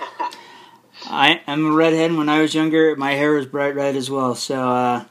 I 1.05 1.41
am 1.45 1.67
a 1.67 1.71
redhead. 1.71 2.15
When 2.15 2.29
I 2.29 2.41
was 2.41 2.55
younger, 2.55 2.95
my 2.95 3.11
hair 3.11 3.33
was 3.33 3.45
bright 3.45 3.75
red 3.75 3.95
as 3.95 4.09
well. 4.09 4.33
So 4.33 4.69
uh, 4.69 5.05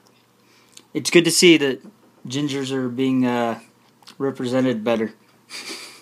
it's 0.93 1.09
good 1.09 1.25
to 1.25 1.31
see 1.31 1.57
that 1.59 1.81
gingers 2.27 2.73
are 2.73 2.89
being 2.89 3.25
uh, 3.27 3.61
represented 4.19 4.83
better. 4.83 5.15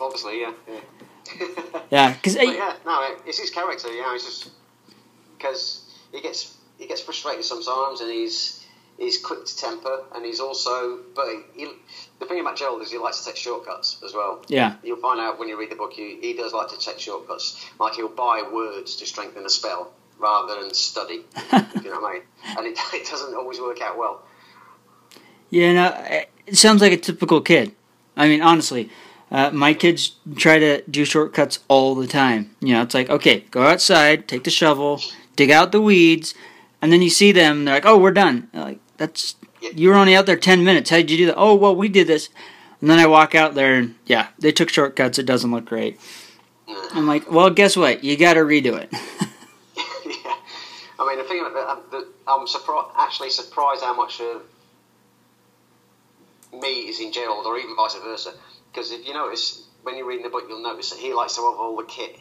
Obviously, 0.00 0.40
yeah. 0.40 0.52
yeah. 0.66 0.80
Yeah, 1.90 2.12
because 2.12 2.36
yeah, 2.36 2.74
no, 2.84 3.16
it's 3.26 3.38
his 3.38 3.50
character. 3.50 3.88
You 3.92 4.02
know, 4.02 4.14
it's 4.14 4.24
just 4.24 4.50
because 5.36 5.94
he 6.12 6.20
gets 6.20 6.56
he 6.78 6.86
gets 6.86 7.00
frustrated 7.00 7.44
sometimes, 7.44 8.00
and 8.00 8.10
he's 8.10 8.66
he's 8.98 9.18
quick 9.22 9.44
to 9.46 9.56
temper, 9.56 10.04
and 10.14 10.24
he's 10.24 10.40
also. 10.40 10.98
But 11.14 11.26
he, 11.54 11.68
the 12.18 12.26
thing 12.26 12.40
about 12.40 12.56
Gerald 12.56 12.82
is 12.82 12.90
he 12.90 12.98
likes 12.98 13.20
to 13.20 13.26
take 13.26 13.36
shortcuts 13.36 13.98
as 14.04 14.12
well. 14.12 14.42
yeah, 14.48 14.76
You'll 14.82 15.00
find 15.00 15.20
out 15.20 15.38
when 15.38 15.48
you 15.48 15.58
read 15.58 15.70
the 15.70 15.76
book. 15.76 15.92
He, 15.92 16.18
he 16.20 16.34
does 16.34 16.52
like 16.52 16.68
to 16.68 16.78
take 16.78 16.98
shortcuts. 16.98 17.64
Like 17.78 17.94
he'll 17.94 18.08
buy 18.08 18.42
words 18.52 18.96
to 18.96 19.06
strengthen 19.06 19.44
a 19.46 19.50
spell 19.50 19.92
rather 20.18 20.60
than 20.60 20.74
study. 20.74 21.24
you 21.52 21.90
know 21.90 22.00
what 22.00 22.10
I 22.10 22.12
mean? 22.14 22.22
And 22.58 22.66
it, 22.66 22.78
it 22.92 23.08
doesn't 23.08 23.34
always 23.34 23.60
work 23.60 23.80
out 23.80 23.96
well. 23.96 24.22
yeah. 25.50 25.72
No, 25.72 26.04
it 26.46 26.56
sounds 26.56 26.82
like 26.82 26.92
a 26.92 26.96
typical 26.96 27.40
kid. 27.40 27.72
I 28.16 28.26
mean, 28.26 28.42
honestly, 28.42 28.90
uh, 29.30 29.50
my 29.50 29.74
kids 29.74 30.16
try 30.36 30.58
to 30.58 30.82
do 30.90 31.04
shortcuts 31.04 31.60
all 31.68 31.94
the 31.94 32.06
time. 32.08 32.56
You 32.60 32.74
know, 32.74 32.82
it's 32.82 32.94
like, 32.94 33.08
okay, 33.10 33.40
go 33.50 33.62
outside, 33.62 34.26
take 34.26 34.42
the 34.44 34.50
shovel, 34.50 35.00
dig 35.36 35.50
out 35.52 35.70
the 35.70 35.80
weeds, 35.80 36.34
and 36.82 36.92
then 36.92 37.00
you 37.02 37.10
see 37.10 37.30
them. 37.30 37.64
They're 37.64 37.74
like, 37.76 37.86
oh, 37.86 37.96
we're 37.98 38.10
done. 38.10 38.48
They're 38.52 38.64
like 38.64 38.80
that's 38.98 39.36
you 39.74 39.88
were 39.88 39.94
only 39.94 40.14
out 40.14 40.26
there 40.26 40.36
ten 40.36 40.64
minutes. 40.64 40.90
How 40.90 40.96
did 40.96 41.10
you 41.10 41.16
do 41.16 41.26
that? 41.26 41.36
Oh, 41.36 41.54
well, 41.54 41.74
we 41.74 41.88
did 41.88 42.06
this. 42.06 42.28
And 42.80 42.88
then 42.88 42.98
I 42.98 43.06
walk 43.06 43.34
out 43.34 43.54
there, 43.54 43.74
and 43.74 43.96
yeah, 44.06 44.28
they 44.38 44.52
took 44.52 44.68
shortcuts. 44.68 45.18
It 45.18 45.26
doesn't 45.26 45.50
look 45.50 45.64
great. 45.64 45.98
I'm 46.92 47.06
like, 47.06 47.30
well, 47.30 47.50
guess 47.50 47.76
what? 47.76 48.04
You 48.04 48.16
got 48.16 48.34
to 48.34 48.40
redo 48.40 48.76
it. 48.78 48.90
yeah. 48.92 48.98
I 51.00 51.06
mean, 51.06 51.18
the 51.18 51.24
thing 51.24 51.44
about 51.44 51.90
that, 51.90 52.06
I'm 52.26 52.46
surprised, 52.46 52.88
actually 52.98 53.30
surprised 53.30 53.82
how 53.82 53.94
much 53.94 54.20
uh, 54.20 54.24
of 54.24 54.42
me 56.60 56.88
is 56.88 57.00
in 57.00 57.12
Gerald, 57.12 57.46
or 57.46 57.58
even 57.58 57.74
vice 57.76 57.94
versa. 57.94 58.32
Because 58.70 58.92
if 58.92 59.06
you 59.06 59.14
notice, 59.14 59.66
when 59.82 59.96
you're 59.96 60.06
reading 60.06 60.24
the 60.24 60.30
book, 60.30 60.44
you'll 60.48 60.62
notice 60.62 60.90
that 60.90 60.98
he 60.98 61.12
likes 61.14 61.34
to 61.36 61.42
have 61.42 61.58
all 61.58 61.76
the 61.76 61.84
kit. 61.84 62.18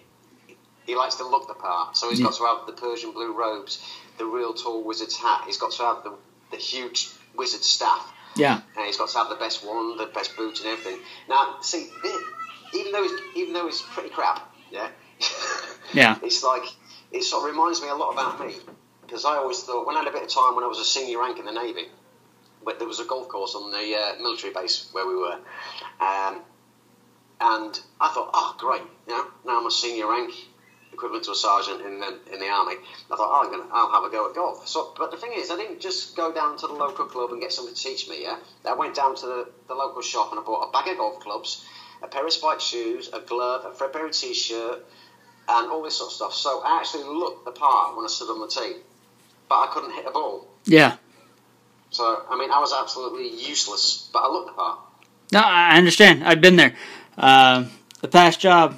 He 0.85 0.95
likes 0.95 1.15
to 1.15 1.27
look 1.27 1.47
the 1.47 1.53
part. 1.53 1.97
So 1.97 2.09
he's 2.09 2.21
got 2.21 2.33
to 2.35 2.45
have 2.45 2.65
the 2.65 2.71
Persian 2.71 3.11
blue 3.11 3.33
robes, 3.37 3.85
the 4.17 4.25
real 4.25 4.53
tall 4.53 4.83
wizard's 4.83 5.17
hat. 5.17 5.43
He's 5.45 5.57
got 5.57 5.71
to 5.73 5.83
have 5.83 6.03
the, 6.03 6.13
the 6.51 6.57
huge 6.57 7.09
wizard 7.35 7.61
staff. 7.63 8.13
yeah, 8.35 8.61
And 8.75 8.85
he's 8.85 8.97
got 8.97 9.09
to 9.09 9.17
have 9.17 9.29
the 9.29 9.35
best 9.35 9.65
one, 9.65 9.97
the 9.97 10.05
best 10.07 10.35
boots, 10.37 10.59
and 10.61 10.69
everything. 10.69 10.99
Now, 11.29 11.57
see, 11.61 11.89
even 12.73 12.91
though 12.91 13.03
he's, 13.03 13.19
even 13.35 13.53
though 13.53 13.65
he's 13.65 13.81
pretty 13.81 14.09
crap, 14.09 14.53
yeah, 14.71 14.89
Yeah. 15.93 16.17
it's 16.21 16.43
like 16.43 16.63
it 17.11 17.23
sort 17.23 17.43
of 17.45 17.51
reminds 17.55 17.81
me 17.81 17.87
a 17.89 17.95
lot 17.95 18.11
about 18.13 18.39
me 18.45 18.55
because 19.01 19.23
I 19.25 19.37
always 19.37 19.63
thought 19.63 19.87
when 19.87 19.95
I 19.95 19.99
had 19.99 20.07
a 20.09 20.11
bit 20.11 20.23
of 20.23 20.29
time 20.29 20.55
when 20.55 20.63
I 20.63 20.67
was 20.67 20.79
a 20.79 20.85
senior 20.85 21.19
rank 21.19 21.39
in 21.39 21.45
the 21.45 21.51
navy, 21.53 21.85
but 22.65 22.77
there 22.79 22.87
was 22.87 22.99
a 22.99 23.05
golf 23.05 23.27
course 23.29 23.55
on 23.55 23.71
the 23.71 23.95
uh, 23.95 24.21
military 24.21 24.53
base 24.53 24.89
where 24.91 25.07
we 25.07 25.15
were, 25.15 25.39
um, 26.01 26.41
and 27.39 27.79
I 28.01 28.09
thought, 28.13 28.29
oh, 28.33 28.55
great, 28.59 28.81
you 29.07 29.13
know, 29.15 29.25
now 29.45 29.59
I'm 29.59 29.65
a 29.65 29.71
senior 29.71 30.07
rank. 30.09 30.33
Equivalent 30.97 31.25
to 31.25 31.31
a 31.31 31.35
sergeant 31.35 31.85
in 31.85 31.99
the 31.99 32.17
in 32.33 32.39
the 32.39 32.47
army. 32.49 32.73
I 33.11 33.15
thought, 33.15 33.29
oh, 33.29 33.45
I'm 33.45 33.51
gonna, 33.51 33.69
I'll 33.71 33.91
have 33.91 34.03
a 34.03 34.09
go 34.09 34.27
at 34.29 34.35
golf. 34.35 34.67
So, 34.67 34.95
but 34.97 35.11
the 35.11 35.17
thing 35.17 35.31
is, 35.35 35.51
I 35.51 35.55
didn't 35.55 35.79
just 35.79 36.15
go 36.15 36.33
down 36.33 36.57
to 36.57 36.65
the 36.65 36.73
local 36.73 37.05
club 37.05 37.31
and 37.31 37.39
get 37.39 37.53
someone 37.53 37.75
to 37.75 37.79
teach 37.79 38.09
me. 38.09 38.23
Yeah, 38.23 38.37
I 38.65 38.73
went 38.73 38.95
down 38.95 39.15
to 39.17 39.25
the, 39.27 39.49
the 39.67 39.75
local 39.75 40.01
shop 40.01 40.31
and 40.31 40.39
I 40.39 40.43
bought 40.43 40.67
a 40.67 40.71
bag 40.71 40.91
of 40.91 40.97
golf 40.97 41.19
clubs, 41.19 41.63
a 42.01 42.07
pair 42.07 42.25
of 42.25 42.33
spiked 42.33 42.63
shoes, 42.63 43.09
a 43.13 43.19
glove, 43.19 43.63
a 43.65 43.75
threadbare 43.75 44.09
t-shirt, 44.09 44.83
and 45.47 45.71
all 45.71 45.83
this 45.83 45.97
sort 45.99 46.09
of 46.09 46.15
stuff. 46.15 46.33
So 46.33 46.63
I 46.65 46.79
actually 46.79 47.03
looked 47.03 47.45
the 47.45 47.51
part 47.51 47.95
when 47.95 48.03
I 48.03 48.09
stood 48.09 48.31
on 48.31 48.39
the 48.41 48.47
tee, 48.47 48.77
but 49.47 49.55
I 49.55 49.67
couldn't 49.71 49.93
hit 49.93 50.05
a 50.07 50.11
ball. 50.11 50.47
yeah. 50.65 50.97
So 51.91 52.23
I 52.29 52.37
mean, 52.39 52.49
I 52.51 52.59
was 52.59 52.73
absolutely 52.73 53.29
useless, 53.29 54.09
but 54.11 54.23
I 54.23 54.27
looked 54.29 54.47
the 54.47 54.53
part. 54.53 54.79
No, 55.31 55.41
I 55.43 55.77
understand. 55.77 56.23
I've 56.23 56.41
been 56.41 56.55
there. 56.55 56.73
Uh, 57.17 57.65
the 58.01 58.07
past 58.07 58.39
job, 58.39 58.77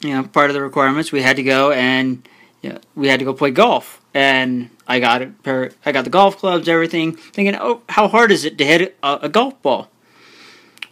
you 0.00 0.14
know, 0.14 0.24
part 0.24 0.50
of 0.50 0.54
the 0.54 0.62
requirements 0.62 1.12
we 1.12 1.22
had 1.22 1.36
to 1.36 1.42
go 1.42 1.72
and 1.72 2.26
you 2.62 2.70
know, 2.70 2.78
we 2.94 3.08
had 3.08 3.18
to 3.20 3.24
go 3.24 3.32
play 3.32 3.50
golf, 3.50 4.02
and 4.12 4.70
I 4.86 5.00
got 5.00 5.42
pair. 5.42 5.72
I 5.84 5.92
got 5.92 6.04
the 6.04 6.10
golf 6.10 6.36
clubs, 6.36 6.68
everything. 6.68 7.16
Thinking, 7.16 7.56
oh, 7.56 7.82
how 7.88 8.08
hard 8.08 8.30
is 8.30 8.44
it 8.44 8.58
to 8.58 8.64
hit 8.66 8.98
a, 9.02 9.20
a 9.22 9.28
golf 9.28 9.60
ball? 9.62 9.90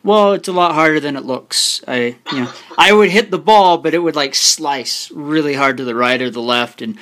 Well, 0.03 0.33
it's 0.33 0.49
a 0.49 0.53
lot 0.53 0.75
harder 0.75 1.01
than 1.01 1.17
it 1.17 1.25
looks. 1.25 1.83
I, 1.87 2.17
you 2.33 2.41
know, 2.41 2.53
I 2.79 2.93
would 2.93 3.11
hit 3.11 3.31
the 3.31 3.39
ball, 3.39 3.79
but 3.79 3.93
it 3.93 3.99
would 3.99 4.17
like 4.17 4.35
slice 4.35 5.11
really 5.11 5.55
hard 5.55 5.77
to 5.77 5.85
the 5.85 5.95
right 5.95 6.23
or 6.23 6.31
the 6.31 6.41
left, 6.41 6.81
and 6.81 6.97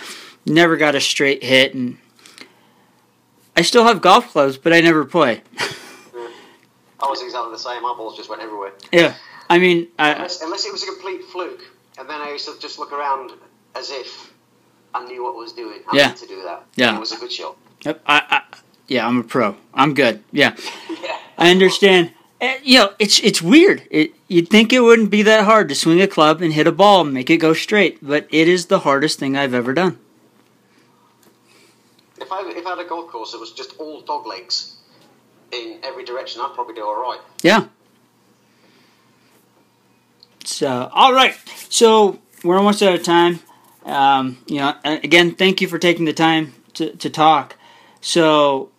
never 0.45 0.77
got 0.77 0.95
a 0.97 1.01
straight 1.01 1.45
hit. 1.45 1.75
And 1.75 1.99
I 3.57 3.63
still 3.63 3.85
have 3.85 4.01
golf 4.01 4.33
clubs, 4.33 4.57
but 4.57 4.73
I 4.73 4.81
never 4.81 5.05
play. 5.05 5.43
I 6.99 7.09
was 7.09 7.23
exactly 7.23 7.53
the 7.53 7.59
same. 7.59 7.83
My 7.83 7.95
balls 7.97 8.17
just 8.17 8.29
went 8.29 8.43
everywhere. 8.43 8.73
Yeah, 8.91 9.15
I 9.49 9.59
mean, 9.59 9.89
I, 9.99 10.15
Unless, 10.15 10.43
unless 10.43 10.67
it 10.67 10.73
was 10.73 10.83
a 10.83 10.87
complete 10.87 11.23
fluke, 11.25 11.63
and 11.99 12.09
then 12.09 12.21
I 12.21 12.31
used 12.31 12.47
to 12.47 12.59
just 12.59 12.79
look 12.79 12.93
around 12.93 13.33
as 13.75 13.91
if 13.91 14.33
I 14.95 15.05
knew 15.07 15.23
what 15.25 15.35
I 15.35 15.39
was 15.39 15.53
doing. 15.53 15.81
I 15.91 15.97
Yeah. 15.97 16.13
to 16.13 16.27
do 16.27 16.43
that. 16.43 16.65
Yeah. 16.77 16.89
And 16.89 16.97
it 16.97 17.01
was 17.01 17.13
a 17.13 17.17
good 17.19 17.33
shot. 17.33 17.57
Yep, 17.85 18.03
I, 18.07 18.23
I, 18.31 18.43
yeah, 18.89 19.07
I'm 19.07 19.19
a 19.21 19.23
pro. 19.25 19.57
I'm 19.75 19.95
good. 19.95 20.23
Yeah, 20.33 20.57
Yeah. 21.03 21.19
I 21.39 21.51
understand. 21.51 22.13
Eh, 22.41 22.59
you 22.63 22.79
know, 22.79 22.93
it's 22.99 23.19
it's 23.21 23.41
weird. 23.41 23.83
It 23.91 24.13
you'd 24.29 24.49
think 24.49 24.73
it 24.73 24.81
wouldn't 24.81 25.11
be 25.11 25.23
that 25.23 25.45
hard 25.45 25.69
to 25.71 25.75
swing 25.75 26.01
a 26.03 26.07
club 26.07 26.43
and 26.43 26.53
hit 26.53 26.67
a 26.67 26.73
ball 26.73 27.01
and 27.03 27.13
make 27.15 27.31
it 27.31 27.39
go 27.39 27.53
straight, 27.55 27.99
but 28.03 28.27
it 28.31 28.47
is 28.49 28.67
the 28.67 28.81
hardest 28.81 29.19
thing 29.19 29.37
I've 29.37 29.55
ever 29.55 29.73
done. 29.73 29.99
If 32.19 32.31
I 32.33 32.43
if 32.51 32.67
I 32.67 32.71
had 32.71 32.79
a 32.79 32.85
golf 32.85 33.11
course 33.11 33.33
that 33.33 33.39
was 33.39 33.53
just 33.53 33.77
all 33.79 34.01
dog 34.03 34.27
legs 34.27 34.77
in 35.53 35.79
every 35.83 36.05
direction, 36.05 36.41
I'd 36.43 36.55
probably 36.55 36.75
do 36.75 36.85
all 36.85 37.01
right. 37.01 37.21
Yeah. 37.43 37.67
So, 40.47 40.91
all 40.93 41.13
right. 41.13 41.35
So 41.69 42.19
we're 42.43 42.57
almost 42.57 42.83
out 42.83 42.95
of 42.95 43.03
time. 43.03 43.41
Um, 43.85 44.39
you 44.47 44.59
know, 44.59 44.75
again, 44.85 45.35
thank 45.35 45.61
you 45.61 45.69
for 45.69 45.79
taking 45.79 46.05
the 46.05 46.13
time 46.13 46.55
to, 46.75 46.95
to 46.97 47.11
talk. 47.11 47.57
So, 48.01 48.71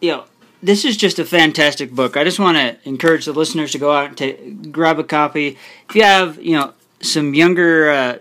you 0.00 0.12
know, 0.12 0.24
this 0.62 0.84
is 0.84 0.96
just 0.96 1.18
a 1.18 1.24
fantastic 1.24 1.90
book. 1.90 2.16
I 2.16 2.24
just 2.24 2.38
want 2.38 2.56
to 2.56 2.76
encourage 2.88 3.24
the 3.24 3.32
listeners 3.32 3.72
to 3.72 3.78
go 3.78 3.92
out 3.92 4.20
and 4.20 4.72
grab 4.72 4.98
a 4.98 5.04
copy. 5.04 5.58
If 5.88 5.96
you 5.96 6.02
have, 6.02 6.42
you 6.42 6.56
know, 6.56 6.74
some 7.00 7.34
younger 7.34 7.90
uh, 7.90 8.18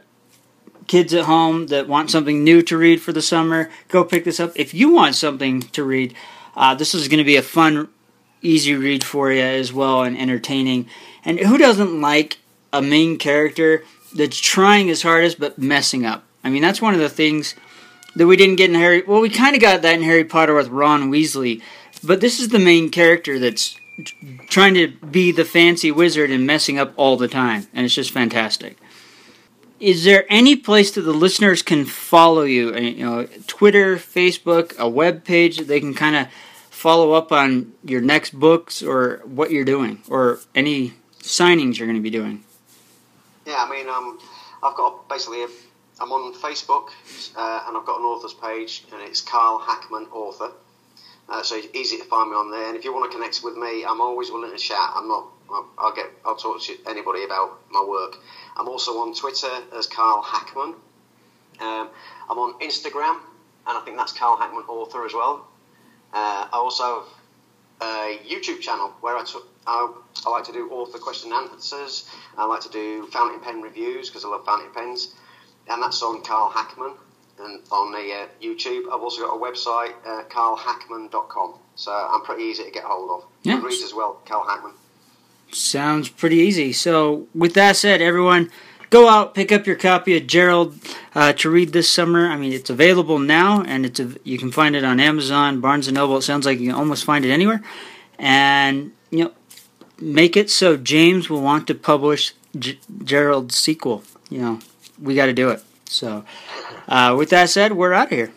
kids 0.87 1.13
at 1.13 1.25
home 1.25 1.67
that 1.67 1.87
want 1.87 2.09
something 2.09 2.43
new 2.43 2.61
to 2.63 2.77
read 2.77 3.01
for 3.01 3.13
the 3.13 3.21
summer, 3.21 3.69
go 3.89 4.03
pick 4.03 4.23
this 4.23 4.39
up. 4.39 4.51
If 4.55 4.73
you 4.73 4.91
want 4.91 5.15
something 5.15 5.61
to 5.61 5.83
read, 5.83 6.13
Uh, 6.53 6.75
this 6.75 6.93
is 6.93 7.07
going 7.07 7.17
to 7.17 7.23
be 7.33 7.37
a 7.37 7.41
fun, 7.41 7.87
easy 8.41 8.75
read 8.75 9.03
for 9.03 9.31
you 9.31 9.41
as 9.41 9.71
well 9.71 10.03
and 10.03 10.17
entertaining. 10.17 10.87
And 11.23 11.39
who 11.39 11.57
doesn't 11.57 12.01
like 12.01 12.37
a 12.73 12.81
main 12.81 13.17
character 13.17 13.83
that's 14.15 14.39
trying 14.39 14.87
his 14.87 15.03
hardest 15.03 15.39
but 15.39 15.57
messing 15.57 16.05
up? 16.05 16.23
I 16.43 16.49
mean, 16.49 16.61
that's 16.61 16.81
one 16.81 16.93
of 16.93 16.99
the 16.99 17.09
things 17.09 17.55
that 18.15 18.27
we 18.27 18.35
didn't 18.35 18.55
get 18.55 18.69
in 18.69 18.75
Harry. 18.75 19.03
Well, 19.03 19.21
we 19.21 19.29
kind 19.29 19.55
of 19.55 19.61
got 19.61 19.81
that 19.81 19.95
in 19.95 20.03
Harry 20.03 20.25
Potter 20.25 20.55
with 20.55 20.67
Ron 20.69 21.11
Weasley, 21.11 21.61
but 22.03 22.19
this 22.21 22.39
is 22.39 22.49
the 22.49 22.59
main 22.59 22.89
character 22.89 23.39
that's 23.39 23.75
trying 24.47 24.73
to 24.73 24.87
be 24.87 25.31
the 25.31 25.45
fancy 25.45 25.91
wizard 25.91 26.31
and 26.31 26.45
messing 26.47 26.79
up 26.79 26.93
all 26.97 27.17
the 27.17 27.27
time, 27.27 27.67
and 27.73 27.85
it's 27.85 27.95
just 27.95 28.11
fantastic. 28.11 28.77
Is 29.79 30.03
there 30.03 30.25
any 30.29 30.55
place 30.55 30.91
that 30.91 31.01
the 31.01 31.13
listeners 31.13 31.61
can 31.61 31.85
follow 31.85 32.43
you? 32.43 32.73
Uh, 32.73 32.79
You 32.79 33.05
know, 33.05 33.27
Twitter, 33.47 33.97
Facebook, 33.97 34.77
a 34.77 34.87
web 34.87 35.23
page 35.23 35.57
that 35.57 35.67
they 35.67 35.79
can 35.79 35.93
kind 35.93 36.15
of 36.15 36.27
follow 36.81 37.11
up 37.11 37.31
on 37.31 37.71
your 37.83 38.01
next 38.01 38.31
books 38.31 38.81
or 38.81 39.21
what 39.23 39.51
you're 39.51 39.63
doing 39.63 40.01
or 40.09 40.39
any 40.55 40.91
signings 41.21 41.77
you're 41.77 41.85
going 41.85 41.95
to 41.95 42.01
be 42.01 42.09
doing. 42.09 42.43
Yeah, 43.45 43.63
I 43.63 43.69
mean, 43.69 43.87
um, 43.87 44.17
I've 44.63 44.75
got 44.75 45.07
basically, 45.07 45.43
I'm 45.99 46.11
on 46.11 46.33
Facebook 46.33 46.89
uh, 47.37 47.65
and 47.67 47.77
I've 47.77 47.85
got 47.85 47.99
an 47.99 48.05
author's 48.05 48.33
page, 48.33 48.83
and 48.91 48.99
it's 49.03 49.21
Carl 49.21 49.59
Hackman 49.59 50.07
Author. 50.11 50.51
Uh, 51.29 51.43
so 51.43 51.55
it's 51.55 51.67
easy 51.75 51.97
to 51.97 52.03
find 52.05 52.31
me 52.31 52.35
on 52.35 52.49
there. 52.49 52.67
And 52.67 52.75
if 52.75 52.83
you 52.83 52.91
want 52.91 53.11
to 53.11 53.15
connect 53.15 53.41
with 53.43 53.55
me, 53.57 53.85
I'm 53.85 54.01
always 54.01 54.31
willing 54.31 54.51
to 54.51 54.57
chat. 54.57 54.89
I'm 54.95 55.07
not. 55.07 55.27
I'll, 55.51 55.69
I'll 55.77 55.95
get. 55.95 56.07
I'll 56.25 56.35
talk 56.35 56.61
to 56.63 56.77
anybody 56.87 57.23
about 57.25 57.59
my 57.69 57.85
work. 57.87 58.17
I'm 58.57 58.67
also 58.67 58.97
on 58.97 59.13
Twitter 59.13 59.53
as 59.77 59.85
Carl 59.85 60.23
Hackman. 60.23 60.73
Um, 61.59 61.89
I'm 62.27 62.39
on 62.39 62.59
Instagram, 62.59 63.19
and 63.67 63.77
I 63.77 63.81
think 63.85 63.97
that's 63.97 64.13
Carl 64.13 64.37
Hackman 64.37 64.63
Author 64.63 65.05
as 65.05 65.13
well. 65.13 65.45
Uh, 66.13 66.47
I 66.51 66.57
also 66.57 66.83
have 66.83 67.03
a 67.81 68.19
YouTube 68.27 68.61
channel 68.61 68.93
where 69.01 69.15
I, 69.15 69.23
I, 69.67 69.93
I 70.25 70.29
like 70.29 70.43
to 70.45 70.51
do 70.51 70.69
author 70.69 70.99
question 70.99 71.31
and 71.33 71.49
answers. 71.51 72.09
I 72.37 72.45
like 72.45 72.61
to 72.61 72.69
do 72.69 73.07
fountain 73.07 73.39
pen 73.39 73.61
reviews 73.61 74.09
because 74.09 74.25
I 74.25 74.29
love 74.29 74.45
fountain 74.45 74.71
pens, 74.73 75.15
and 75.69 75.81
that's 75.81 76.01
on 76.03 76.23
Carl 76.23 76.49
Hackman 76.49 76.93
and 77.39 77.61
on 77.71 77.91
the 77.91 78.13
uh, 78.13 78.27
YouTube. 78.41 78.85
I've 78.91 79.01
also 79.01 79.25
got 79.25 79.35
a 79.35 79.39
website, 79.39 79.93
uh, 80.05 80.23
carlhackman.com. 80.29 81.55
So 81.75 81.91
I'm 81.91 82.21
pretty 82.21 82.43
easy 82.43 82.63
to 82.63 82.71
get 82.71 82.83
hold 82.83 83.09
of. 83.09 83.29
Yeah. 83.43 83.59
Goodreads 83.59 83.83
as 83.83 83.93
well, 83.93 84.21
Carl 84.25 84.45
Hackman. 84.47 84.73
Sounds 85.51 86.07
pretty 86.07 86.37
easy. 86.37 86.71
So, 86.71 87.27
with 87.35 87.55
that 87.55 87.75
said, 87.75 88.01
everyone, 88.01 88.49
go 88.91 89.09
out, 89.09 89.33
pick 89.33 89.51
up 89.51 89.65
your 89.65 89.75
copy 89.75 90.15
of 90.15 90.27
Gerald 90.27 90.75
uh, 91.15 91.33
to 91.33 91.49
read 91.49 91.73
this 91.73 91.89
summer. 91.89 92.27
I 92.27 92.37
mean, 92.37 92.53
it's 92.53 92.69
available 92.69 93.17
now, 93.17 93.63
and 93.63 93.85
it's 93.85 93.99
a, 93.99 94.13
you 94.23 94.37
can 94.37 94.51
find 94.51 94.75
it 94.75 94.83
on 94.83 94.99
Amazon, 94.99 95.59
Barnes 95.59 95.87
and 95.87 95.95
Noble. 95.95 96.17
It 96.17 96.21
sounds 96.21 96.45
like 96.45 96.59
you 96.59 96.67
can 96.67 96.75
almost 96.75 97.03
find 97.03 97.25
it 97.25 97.31
anywhere. 97.31 97.63
And 98.19 98.91
you 99.09 99.23
know, 99.23 99.31
make 99.99 100.37
it 100.37 100.51
so 100.51 100.77
James 100.77 101.29
will 101.29 101.41
want 101.41 101.65
to 101.67 101.73
publish 101.73 102.33
G- 102.57 102.79
Gerald's 103.03 103.57
sequel. 103.57 104.03
You 104.29 104.41
know, 104.41 104.59
we 105.01 105.15
got 105.15 105.25
to 105.25 105.33
do 105.33 105.49
it. 105.49 105.63
So, 105.85 106.23
uh, 106.87 107.15
with 107.17 107.31
that 107.31 107.49
said, 107.49 107.73
we're 107.73 107.93
out 107.93 108.11
of 108.11 108.17
here. 108.17 108.31